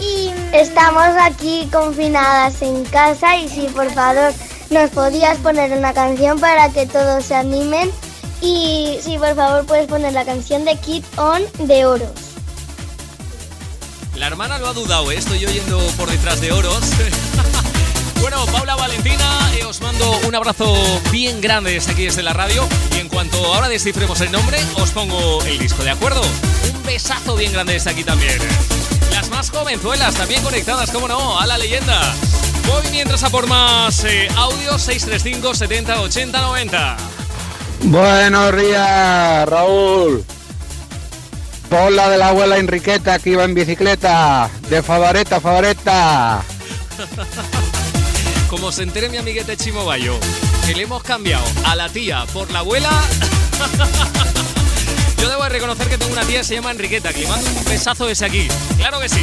Y 0.00 0.32
estamos 0.52 1.06
aquí 1.20 1.68
confinadas 1.72 2.60
en 2.60 2.84
casa 2.86 3.36
y 3.36 3.48
si 3.48 3.68
por 3.68 3.88
favor 3.92 4.32
nos 4.72 4.90
podías 4.90 5.36
poner 5.38 5.76
una 5.76 5.92
canción 5.92 6.40
para 6.40 6.70
que 6.70 6.86
todos 6.86 7.24
se 7.26 7.34
animen 7.34 7.90
y 8.40 8.98
si 9.02 9.18
por 9.18 9.36
favor 9.36 9.66
puedes 9.66 9.86
poner 9.86 10.14
la 10.14 10.24
canción 10.24 10.64
de 10.64 10.76
Kid 10.76 11.04
On 11.16 11.42
de 11.58 11.84
Oros. 11.84 12.10
La 14.16 14.28
hermana 14.28 14.58
lo 14.58 14.68
ha 14.68 14.72
dudado, 14.72 15.10
¿eh? 15.10 15.16
estoy 15.16 15.44
oyendo 15.44 15.78
por 15.98 16.10
detrás 16.10 16.40
de 16.40 16.52
oros. 16.52 16.80
bueno, 18.20 18.44
Paula 18.46 18.76
Valentina, 18.76 19.24
eh, 19.58 19.64
os 19.64 19.80
mando 19.80 20.10
un 20.26 20.34
abrazo 20.34 20.74
bien 21.10 21.40
grande 21.40 21.72
desde 21.72 21.92
aquí, 21.92 22.04
desde 22.04 22.22
la 22.22 22.32
radio. 22.32 22.66
Y 22.96 23.00
en 23.00 23.08
cuanto 23.08 23.36
ahora 23.54 23.68
descifremos 23.68 24.20
el 24.20 24.32
nombre, 24.32 24.58
os 24.76 24.90
pongo 24.90 25.42
el 25.44 25.58
disco, 25.58 25.82
¿de 25.82 25.90
acuerdo? 25.90 26.22
Un 26.74 26.82
besazo 26.84 27.36
bien 27.36 27.52
grande 27.52 27.74
desde 27.74 27.90
aquí 27.90 28.04
también. 28.04 28.38
Las 29.10 29.28
más 29.28 29.50
jovenzuelas, 29.50 30.14
también 30.14 30.42
conectadas, 30.42 30.90
cómo 30.90 31.08
no, 31.08 31.38
a 31.38 31.46
la 31.46 31.58
leyenda. 31.58 32.14
Voy 32.66 32.82
mientras 32.90 33.22
a 33.22 33.30
por 33.30 33.46
más 33.46 34.04
eh, 34.04 34.28
audios, 34.36 34.82
635 34.82 35.54
70 35.54 36.00
80 36.00 36.40
90. 36.40 36.96
Buenos 37.84 38.56
días, 38.56 39.48
Raúl. 39.48 40.24
Pon 41.68 41.96
la 41.96 42.10
de 42.10 42.18
la 42.18 42.28
abuela 42.28 42.58
Enriqueta 42.58 43.18
que 43.18 43.30
iba 43.30 43.44
en 43.44 43.54
bicicleta. 43.54 44.50
De 44.68 44.82
favoreta, 44.82 45.40
favoreta. 45.40 46.42
Como 48.50 48.70
se 48.70 48.82
entere 48.82 49.08
mi 49.08 49.16
amiguete 49.16 49.56
Chimo 49.56 49.86
Bayo, 49.86 50.18
que 50.66 50.74
le 50.74 50.82
hemos 50.82 51.02
cambiado 51.02 51.44
a 51.64 51.74
la 51.74 51.88
tía 51.88 52.26
por 52.32 52.50
la 52.50 52.58
abuela. 52.58 52.90
Yo 55.18 55.28
debo 55.30 55.42
de 55.44 55.48
reconocer 55.48 55.88
que 55.88 55.96
tengo 55.96 56.12
una 56.12 56.24
tía 56.24 56.40
que 56.40 56.44
se 56.44 56.54
llama 56.56 56.72
Enriqueta, 56.72 57.12
que 57.12 57.20
le 57.20 57.28
mando 57.28 57.48
un 57.48 57.64
besazo 57.64 58.06
desde 58.06 58.26
aquí. 58.26 58.48
Claro 58.76 59.00
que 59.00 59.08
sí. 59.08 59.22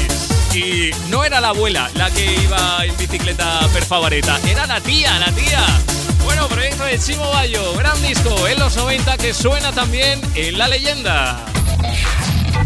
Y 0.53 0.91
no 1.09 1.23
era 1.23 1.39
la 1.39 1.49
abuela 1.49 1.89
la 1.95 2.09
que 2.09 2.41
iba 2.41 2.83
en 2.85 2.97
bicicleta 2.97 3.67
per 3.73 3.83
favoreta, 3.83 4.39
era 4.47 4.65
la 4.65 4.81
tía, 4.81 5.17
la 5.19 5.31
tía. 5.31 5.63
Bueno, 6.23 6.47
proyecto 6.47 6.83
de 6.85 6.99
Chimo 6.99 7.29
Bayo, 7.29 7.73
gran 7.75 8.01
disco 8.01 8.47
en 8.47 8.59
los 8.59 8.75
90 8.75 9.17
que 9.17 9.33
suena 9.33 9.71
también 9.71 10.19
en 10.35 10.57
La 10.57 10.67
Leyenda. 10.67 11.45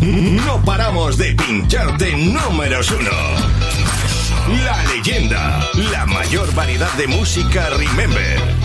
No 0.01 0.63
paramos 0.63 1.17
de 1.17 1.33
pincharte 1.33 2.15
números 2.17 2.91
uno. 2.91 3.11
La 4.63 4.83
leyenda, 4.83 5.69
la 5.91 6.05
mayor 6.05 6.53
variedad 6.53 6.91
de 6.93 7.07
música 7.07 7.69
Remember. 7.69 8.62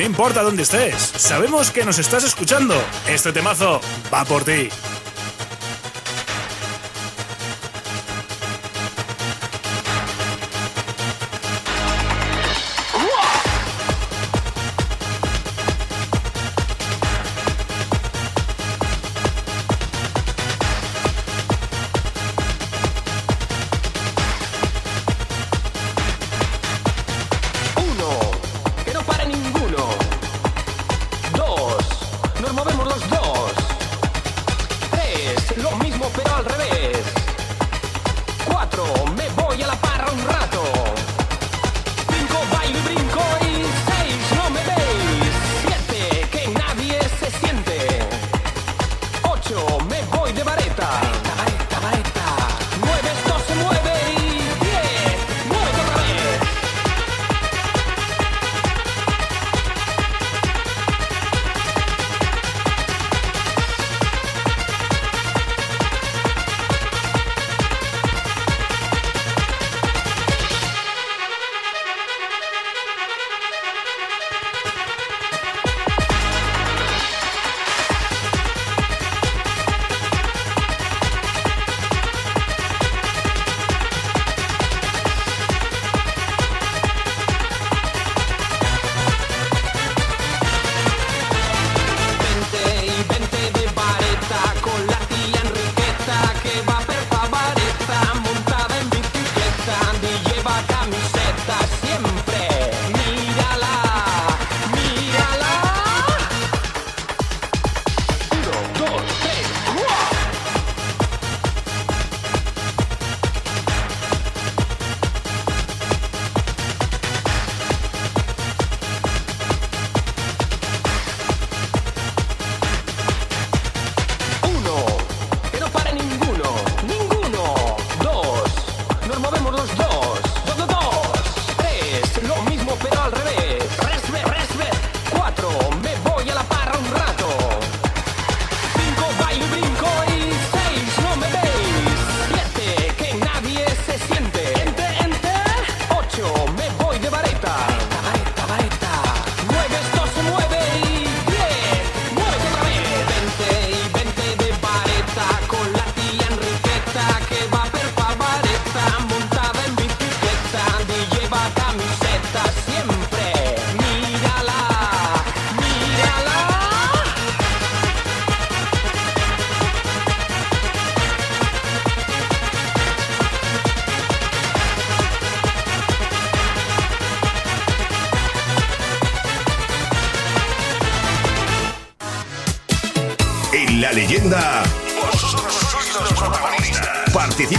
No 0.00 0.06
importa 0.06 0.42
dónde 0.42 0.62
estés, 0.62 0.94
sabemos 0.94 1.70
que 1.70 1.84
nos 1.84 1.98
estás 1.98 2.24
escuchando. 2.24 2.74
Este 3.06 3.34
temazo 3.34 3.82
va 4.10 4.24
por 4.24 4.44
ti. 4.44 4.70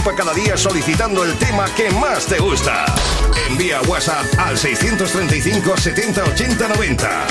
Cada 0.04 0.34
día 0.34 0.56
solicitando 0.56 1.24
el 1.24 1.32
tema 1.38 1.64
que 1.74 1.90
más 1.92 2.26
te 2.26 2.38
gusta. 2.38 2.84
Envía 3.48 3.80
WhatsApp 3.82 4.26
al 4.36 4.58
635 4.58 5.76
70 5.76 6.24
80 6.24 6.68
90. 6.68 7.26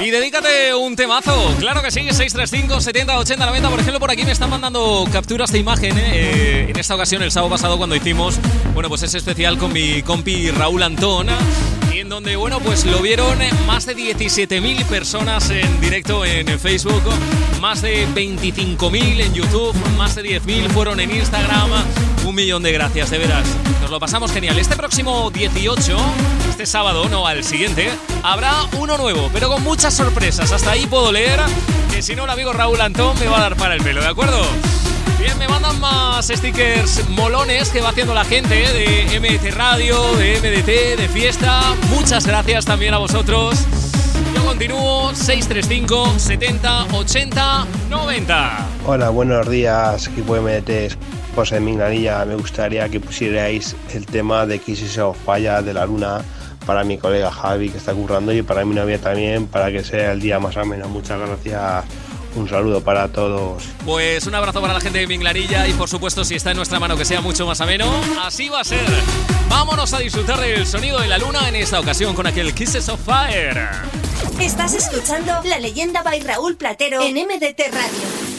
Y 0.00 0.10
dedícate 0.10 0.74
un 0.74 0.96
temazo. 0.96 1.54
Claro 1.58 1.80
que 1.82 1.90
sí, 1.90 2.00
635 2.00 2.80
70 2.80 3.18
80 3.18 3.46
90. 3.46 3.70
Por 3.70 3.78
ejemplo, 3.78 4.00
por 4.00 4.10
aquí 4.10 4.24
me 4.24 4.32
están 4.32 4.50
mandando 4.50 5.06
capturas 5.12 5.52
de 5.52 5.58
imagen. 5.58 5.96
¿eh? 5.98 6.10
Eh, 6.12 6.66
en 6.70 6.78
esta 6.78 6.94
ocasión, 6.94 7.22
el 7.22 7.30
sábado 7.30 7.50
pasado, 7.50 7.76
cuando 7.76 7.94
hicimos, 7.94 8.38
bueno, 8.74 8.88
pues 8.88 9.02
ese 9.02 9.18
especial 9.18 9.58
con 9.58 9.72
mi 9.72 10.02
compi 10.02 10.50
Raúl 10.50 10.82
Antón. 10.82 11.28
Donde, 12.08 12.36
bueno, 12.36 12.58
pues 12.60 12.86
lo 12.86 13.00
vieron 13.00 13.38
más 13.66 13.84
de 13.84 13.94
17.000 13.94 14.84
personas 14.86 15.50
en 15.50 15.78
directo 15.80 16.24
en 16.24 16.58
Facebook, 16.58 17.02
más 17.60 17.82
de 17.82 18.08
25.000 18.08 19.20
en 19.20 19.34
YouTube, 19.34 19.74
más 19.98 20.14
de 20.14 20.22
10.000 20.40 20.68
fueron 20.70 21.00
en 21.00 21.14
Instagram. 21.14 21.70
Un 22.24 22.34
millón 22.34 22.62
de 22.62 22.72
gracias, 22.72 23.10
de 23.10 23.18
veras. 23.18 23.46
Nos 23.82 23.90
lo 23.90 24.00
pasamos 24.00 24.32
genial. 24.32 24.58
Este 24.58 24.74
próximo 24.74 25.30
18, 25.30 25.96
este 26.48 26.64
sábado, 26.64 27.08
no 27.10 27.26
al 27.26 27.44
siguiente, 27.44 27.90
habrá 28.22 28.54
uno 28.78 28.96
nuevo, 28.96 29.28
pero 29.32 29.48
con 29.50 29.62
muchas 29.62 29.94
sorpresas. 29.94 30.50
Hasta 30.50 30.70
ahí 30.70 30.86
puedo 30.86 31.12
leer, 31.12 31.38
que 31.92 32.00
si 32.00 32.16
no, 32.16 32.24
el 32.24 32.30
amigo 32.30 32.54
Raúl 32.54 32.80
Antón 32.80 33.18
me 33.18 33.26
va 33.26 33.36
a 33.36 33.40
dar 33.40 33.56
para 33.56 33.74
el 33.74 33.82
pelo, 33.82 34.00
¿de 34.00 34.08
acuerdo? 34.08 34.42
Bien, 35.18 35.36
me 35.36 35.48
mandan 35.48 35.80
más 35.80 36.28
stickers 36.28 37.08
molones 37.08 37.70
que 37.70 37.80
va 37.80 37.88
haciendo 37.88 38.14
la 38.14 38.24
gente 38.24 38.64
¿eh? 38.64 39.08
de 39.10 39.18
MDT 39.18 39.52
Radio, 39.56 40.00
de 40.16 40.38
MDT, 40.38 41.00
de 41.00 41.08
fiesta. 41.08 41.74
Muchas 41.90 42.24
gracias 42.24 42.64
también 42.64 42.94
a 42.94 42.98
vosotros. 42.98 43.58
Yo 44.32 44.44
continúo 44.44 45.12
635 45.14 46.18
70 46.20 46.84
80 46.94 47.66
90. 47.90 48.66
Hola, 48.86 49.10
buenos 49.10 49.50
días, 49.50 50.06
equipo 50.06 50.36
MDT. 50.36 50.96
José 51.34 51.56
de 51.56 51.60
Miglanilla, 51.62 52.24
me 52.24 52.36
gustaría 52.36 52.88
que 52.88 53.00
pusierais 53.00 53.74
el 53.92 54.06
tema 54.06 54.46
de 54.46 54.60
Kisses 54.60 54.98
o 54.98 55.14
Falla 55.14 55.62
de 55.62 55.74
la 55.74 55.84
Luna 55.84 56.22
para 56.64 56.84
mi 56.84 56.96
colega 56.96 57.32
Javi 57.32 57.70
que 57.70 57.78
está 57.78 57.92
currando 57.92 58.32
y 58.32 58.42
para 58.42 58.64
mi 58.64 58.74
novia 58.74 59.00
también, 59.00 59.46
para 59.46 59.72
que 59.72 59.82
sea 59.82 60.12
el 60.12 60.20
día 60.20 60.38
más 60.38 60.56
ameno. 60.56 60.88
Muchas 60.88 61.18
gracias. 61.18 62.07
Un 62.38 62.48
saludo 62.48 62.80
para 62.80 63.08
todos. 63.08 63.64
Pues 63.84 64.24
un 64.28 64.34
abrazo 64.34 64.60
para 64.60 64.72
la 64.72 64.80
gente 64.80 65.00
de 65.00 65.08
Minglanilla 65.08 65.66
y 65.66 65.72
por 65.72 65.88
supuesto 65.88 66.24
si 66.24 66.36
está 66.36 66.52
en 66.52 66.56
nuestra 66.56 66.78
mano 66.78 66.96
que 66.96 67.04
sea 67.04 67.20
mucho 67.20 67.46
más 67.46 67.60
ameno, 67.60 67.90
así 68.22 68.48
va 68.48 68.60
a 68.60 68.64
ser. 68.64 68.86
Vámonos 69.48 69.92
a 69.92 69.98
disfrutar 69.98 70.38
del 70.40 70.64
sonido 70.64 71.00
de 71.00 71.08
la 71.08 71.18
luna 71.18 71.48
en 71.48 71.56
esta 71.56 71.80
ocasión 71.80 72.14
con 72.14 72.28
aquel 72.28 72.54
Kisses 72.54 72.88
of 72.88 73.00
Fire. 73.04 73.68
Estás 74.40 74.74
escuchando 74.74 75.32
La 75.44 75.58
Leyenda 75.58 76.02
by 76.04 76.20
Raúl 76.20 76.54
Platero 76.54 77.02
en 77.02 77.16
MDT 77.16 77.58
Radio. 77.72 78.37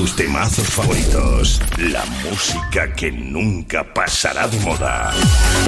Tus 0.00 0.16
temazos 0.16 0.66
favoritos. 0.66 1.60
La 1.76 2.02
música 2.24 2.90
que 2.94 3.12
nunca 3.12 3.84
pasará 3.84 4.48
de 4.48 4.58
moda. 4.60 5.12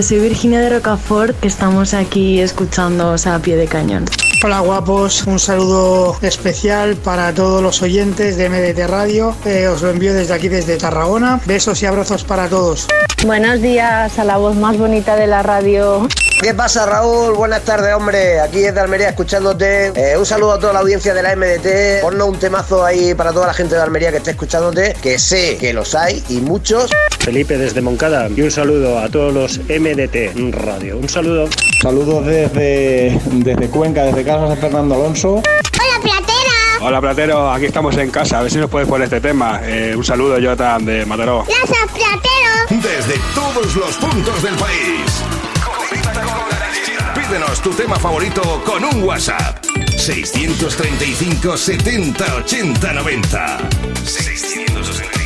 Soy 0.00 0.20
Virginia 0.20 0.58
de 0.60 0.70
Rocafort, 0.70 1.38
que 1.38 1.48
estamos 1.48 1.92
aquí 1.92 2.40
escuchándoos 2.40 3.26
a 3.26 3.38
pie 3.40 3.56
de 3.56 3.66
cañón. 3.66 4.06
Hola 4.42 4.60
guapos, 4.60 5.24
un 5.26 5.38
saludo 5.38 6.16
especial 6.22 6.96
para 6.96 7.34
todos 7.34 7.62
los 7.62 7.82
oyentes 7.82 8.38
de 8.38 8.48
MDT 8.48 8.88
Radio. 8.88 9.36
Eh, 9.44 9.68
os 9.68 9.82
lo 9.82 9.90
envío 9.90 10.14
desde 10.14 10.32
aquí, 10.32 10.48
desde 10.48 10.78
Tarragona. 10.78 11.38
Besos 11.44 11.82
y 11.82 11.86
abrazos 11.86 12.24
para 12.24 12.48
todos. 12.48 12.88
Buenos 13.26 13.60
días 13.60 14.18
a 14.18 14.24
la 14.24 14.38
voz 14.38 14.56
más 14.56 14.78
bonita 14.78 15.14
de 15.14 15.26
la 15.26 15.42
radio. 15.42 16.08
¿Qué 16.42 16.54
pasa, 16.54 16.86
Raúl? 16.86 17.34
Buenas 17.34 17.62
tardes, 17.62 17.94
hombre. 17.94 18.40
Aquí 18.40 18.58
desde 18.58 18.80
Almería 18.80 19.10
escuchándote. 19.10 19.92
Eh, 19.94 20.18
un 20.18 20.26
saludo 20.26 20.54
a 20.54 20.58
toda 20.58 20.72
la 20.72 20.80
audiencia 20.80 21.14
de 21.14 21.22
la 21.22 21.36
MDT. 21.36 22.02
Ponnos 22.02 22.28
un 22.28 22.36
temazo 22.36 22.84
ahí 22.84 23.14
para 23.14 23.32
toda 23.32 23.46
la 23.46 23.54
gente 23.54 23.76
de 23.76 23.80
Almería 23.80 24.10
que 24.10 24.16
esté 24.16 24.32
escuchándote, 24.32 24.96
que 25.00 25.20
sé 25.20 25.56
que 25.56 25.72
los 25.72 25.94
hay 25.94 26.20
y 26.28 26.40
muchos. 26.40 26.90
Felipe 27.20 27.56
desde 27.56 27.80
Moncada 27.80 28.28
y 28.28 28.42
un 28.42 28.50
saludo 28.50 28.98
a 28.98 29.08
todos 29.08 29.32
los 29.32 29.58
MDT 29.68 30.52
Radio. 30.52 30.98
Un 30.98 31.08
saludo. 31.08 31.48
Saludos 31.80 32.26
desde, 32.26 33.20
desde 33.24 33.68
Cuenca, 33.68 34.02
desde 34.02 34.24
casa 34.24 34.48
de 34.48 34.56
Fernando 34.56 34.96
Alonso. 34.96 35.34
¡Hola, 35.34 36.02
Platera! 36.02 36.80
Hola 36.80 37.00
Platero, 37.00 37.52
aquí 37.52 37.66
estamos 37.66 37.96
en 37.96 38.10
casa, 38.10 38.40
a 38.40 38.42
ver 38.42 38.50
si 38.50 38.58
nos 38.58 38.68
puedes 38.68 38.88
poner 38.88 39.04
este 39.04 39.20
tema. 39.20 39.60
Eh, 39.62 39.94
un 39.96 40.04
saludo, 40.04 40.36
Jonathan 40.40 40.84
de 40.84 41.06
Mataró. 41.06 41.44
¡Gracias, 41.46 41.88
Platero! 41.92 42.82
Desde 42.82 43.20
todos 43.32 43.76
los 43.76 43.96
puntos 43.98 44.42
del 44.42 44.54
país. 44.56 45.41
Pídenos 47.32 47.62
tu 47.62 47.70
tema 47.70 47.96
favorito 47.96 48.62
con 48.62 48.84
un 48.84 49.04
WhatsApp. 49.04 49.64
635 49.96 51.56
70 51.56 52.36
80 52.36 52.92
90. 52.92 53.58
635 54.04 55.21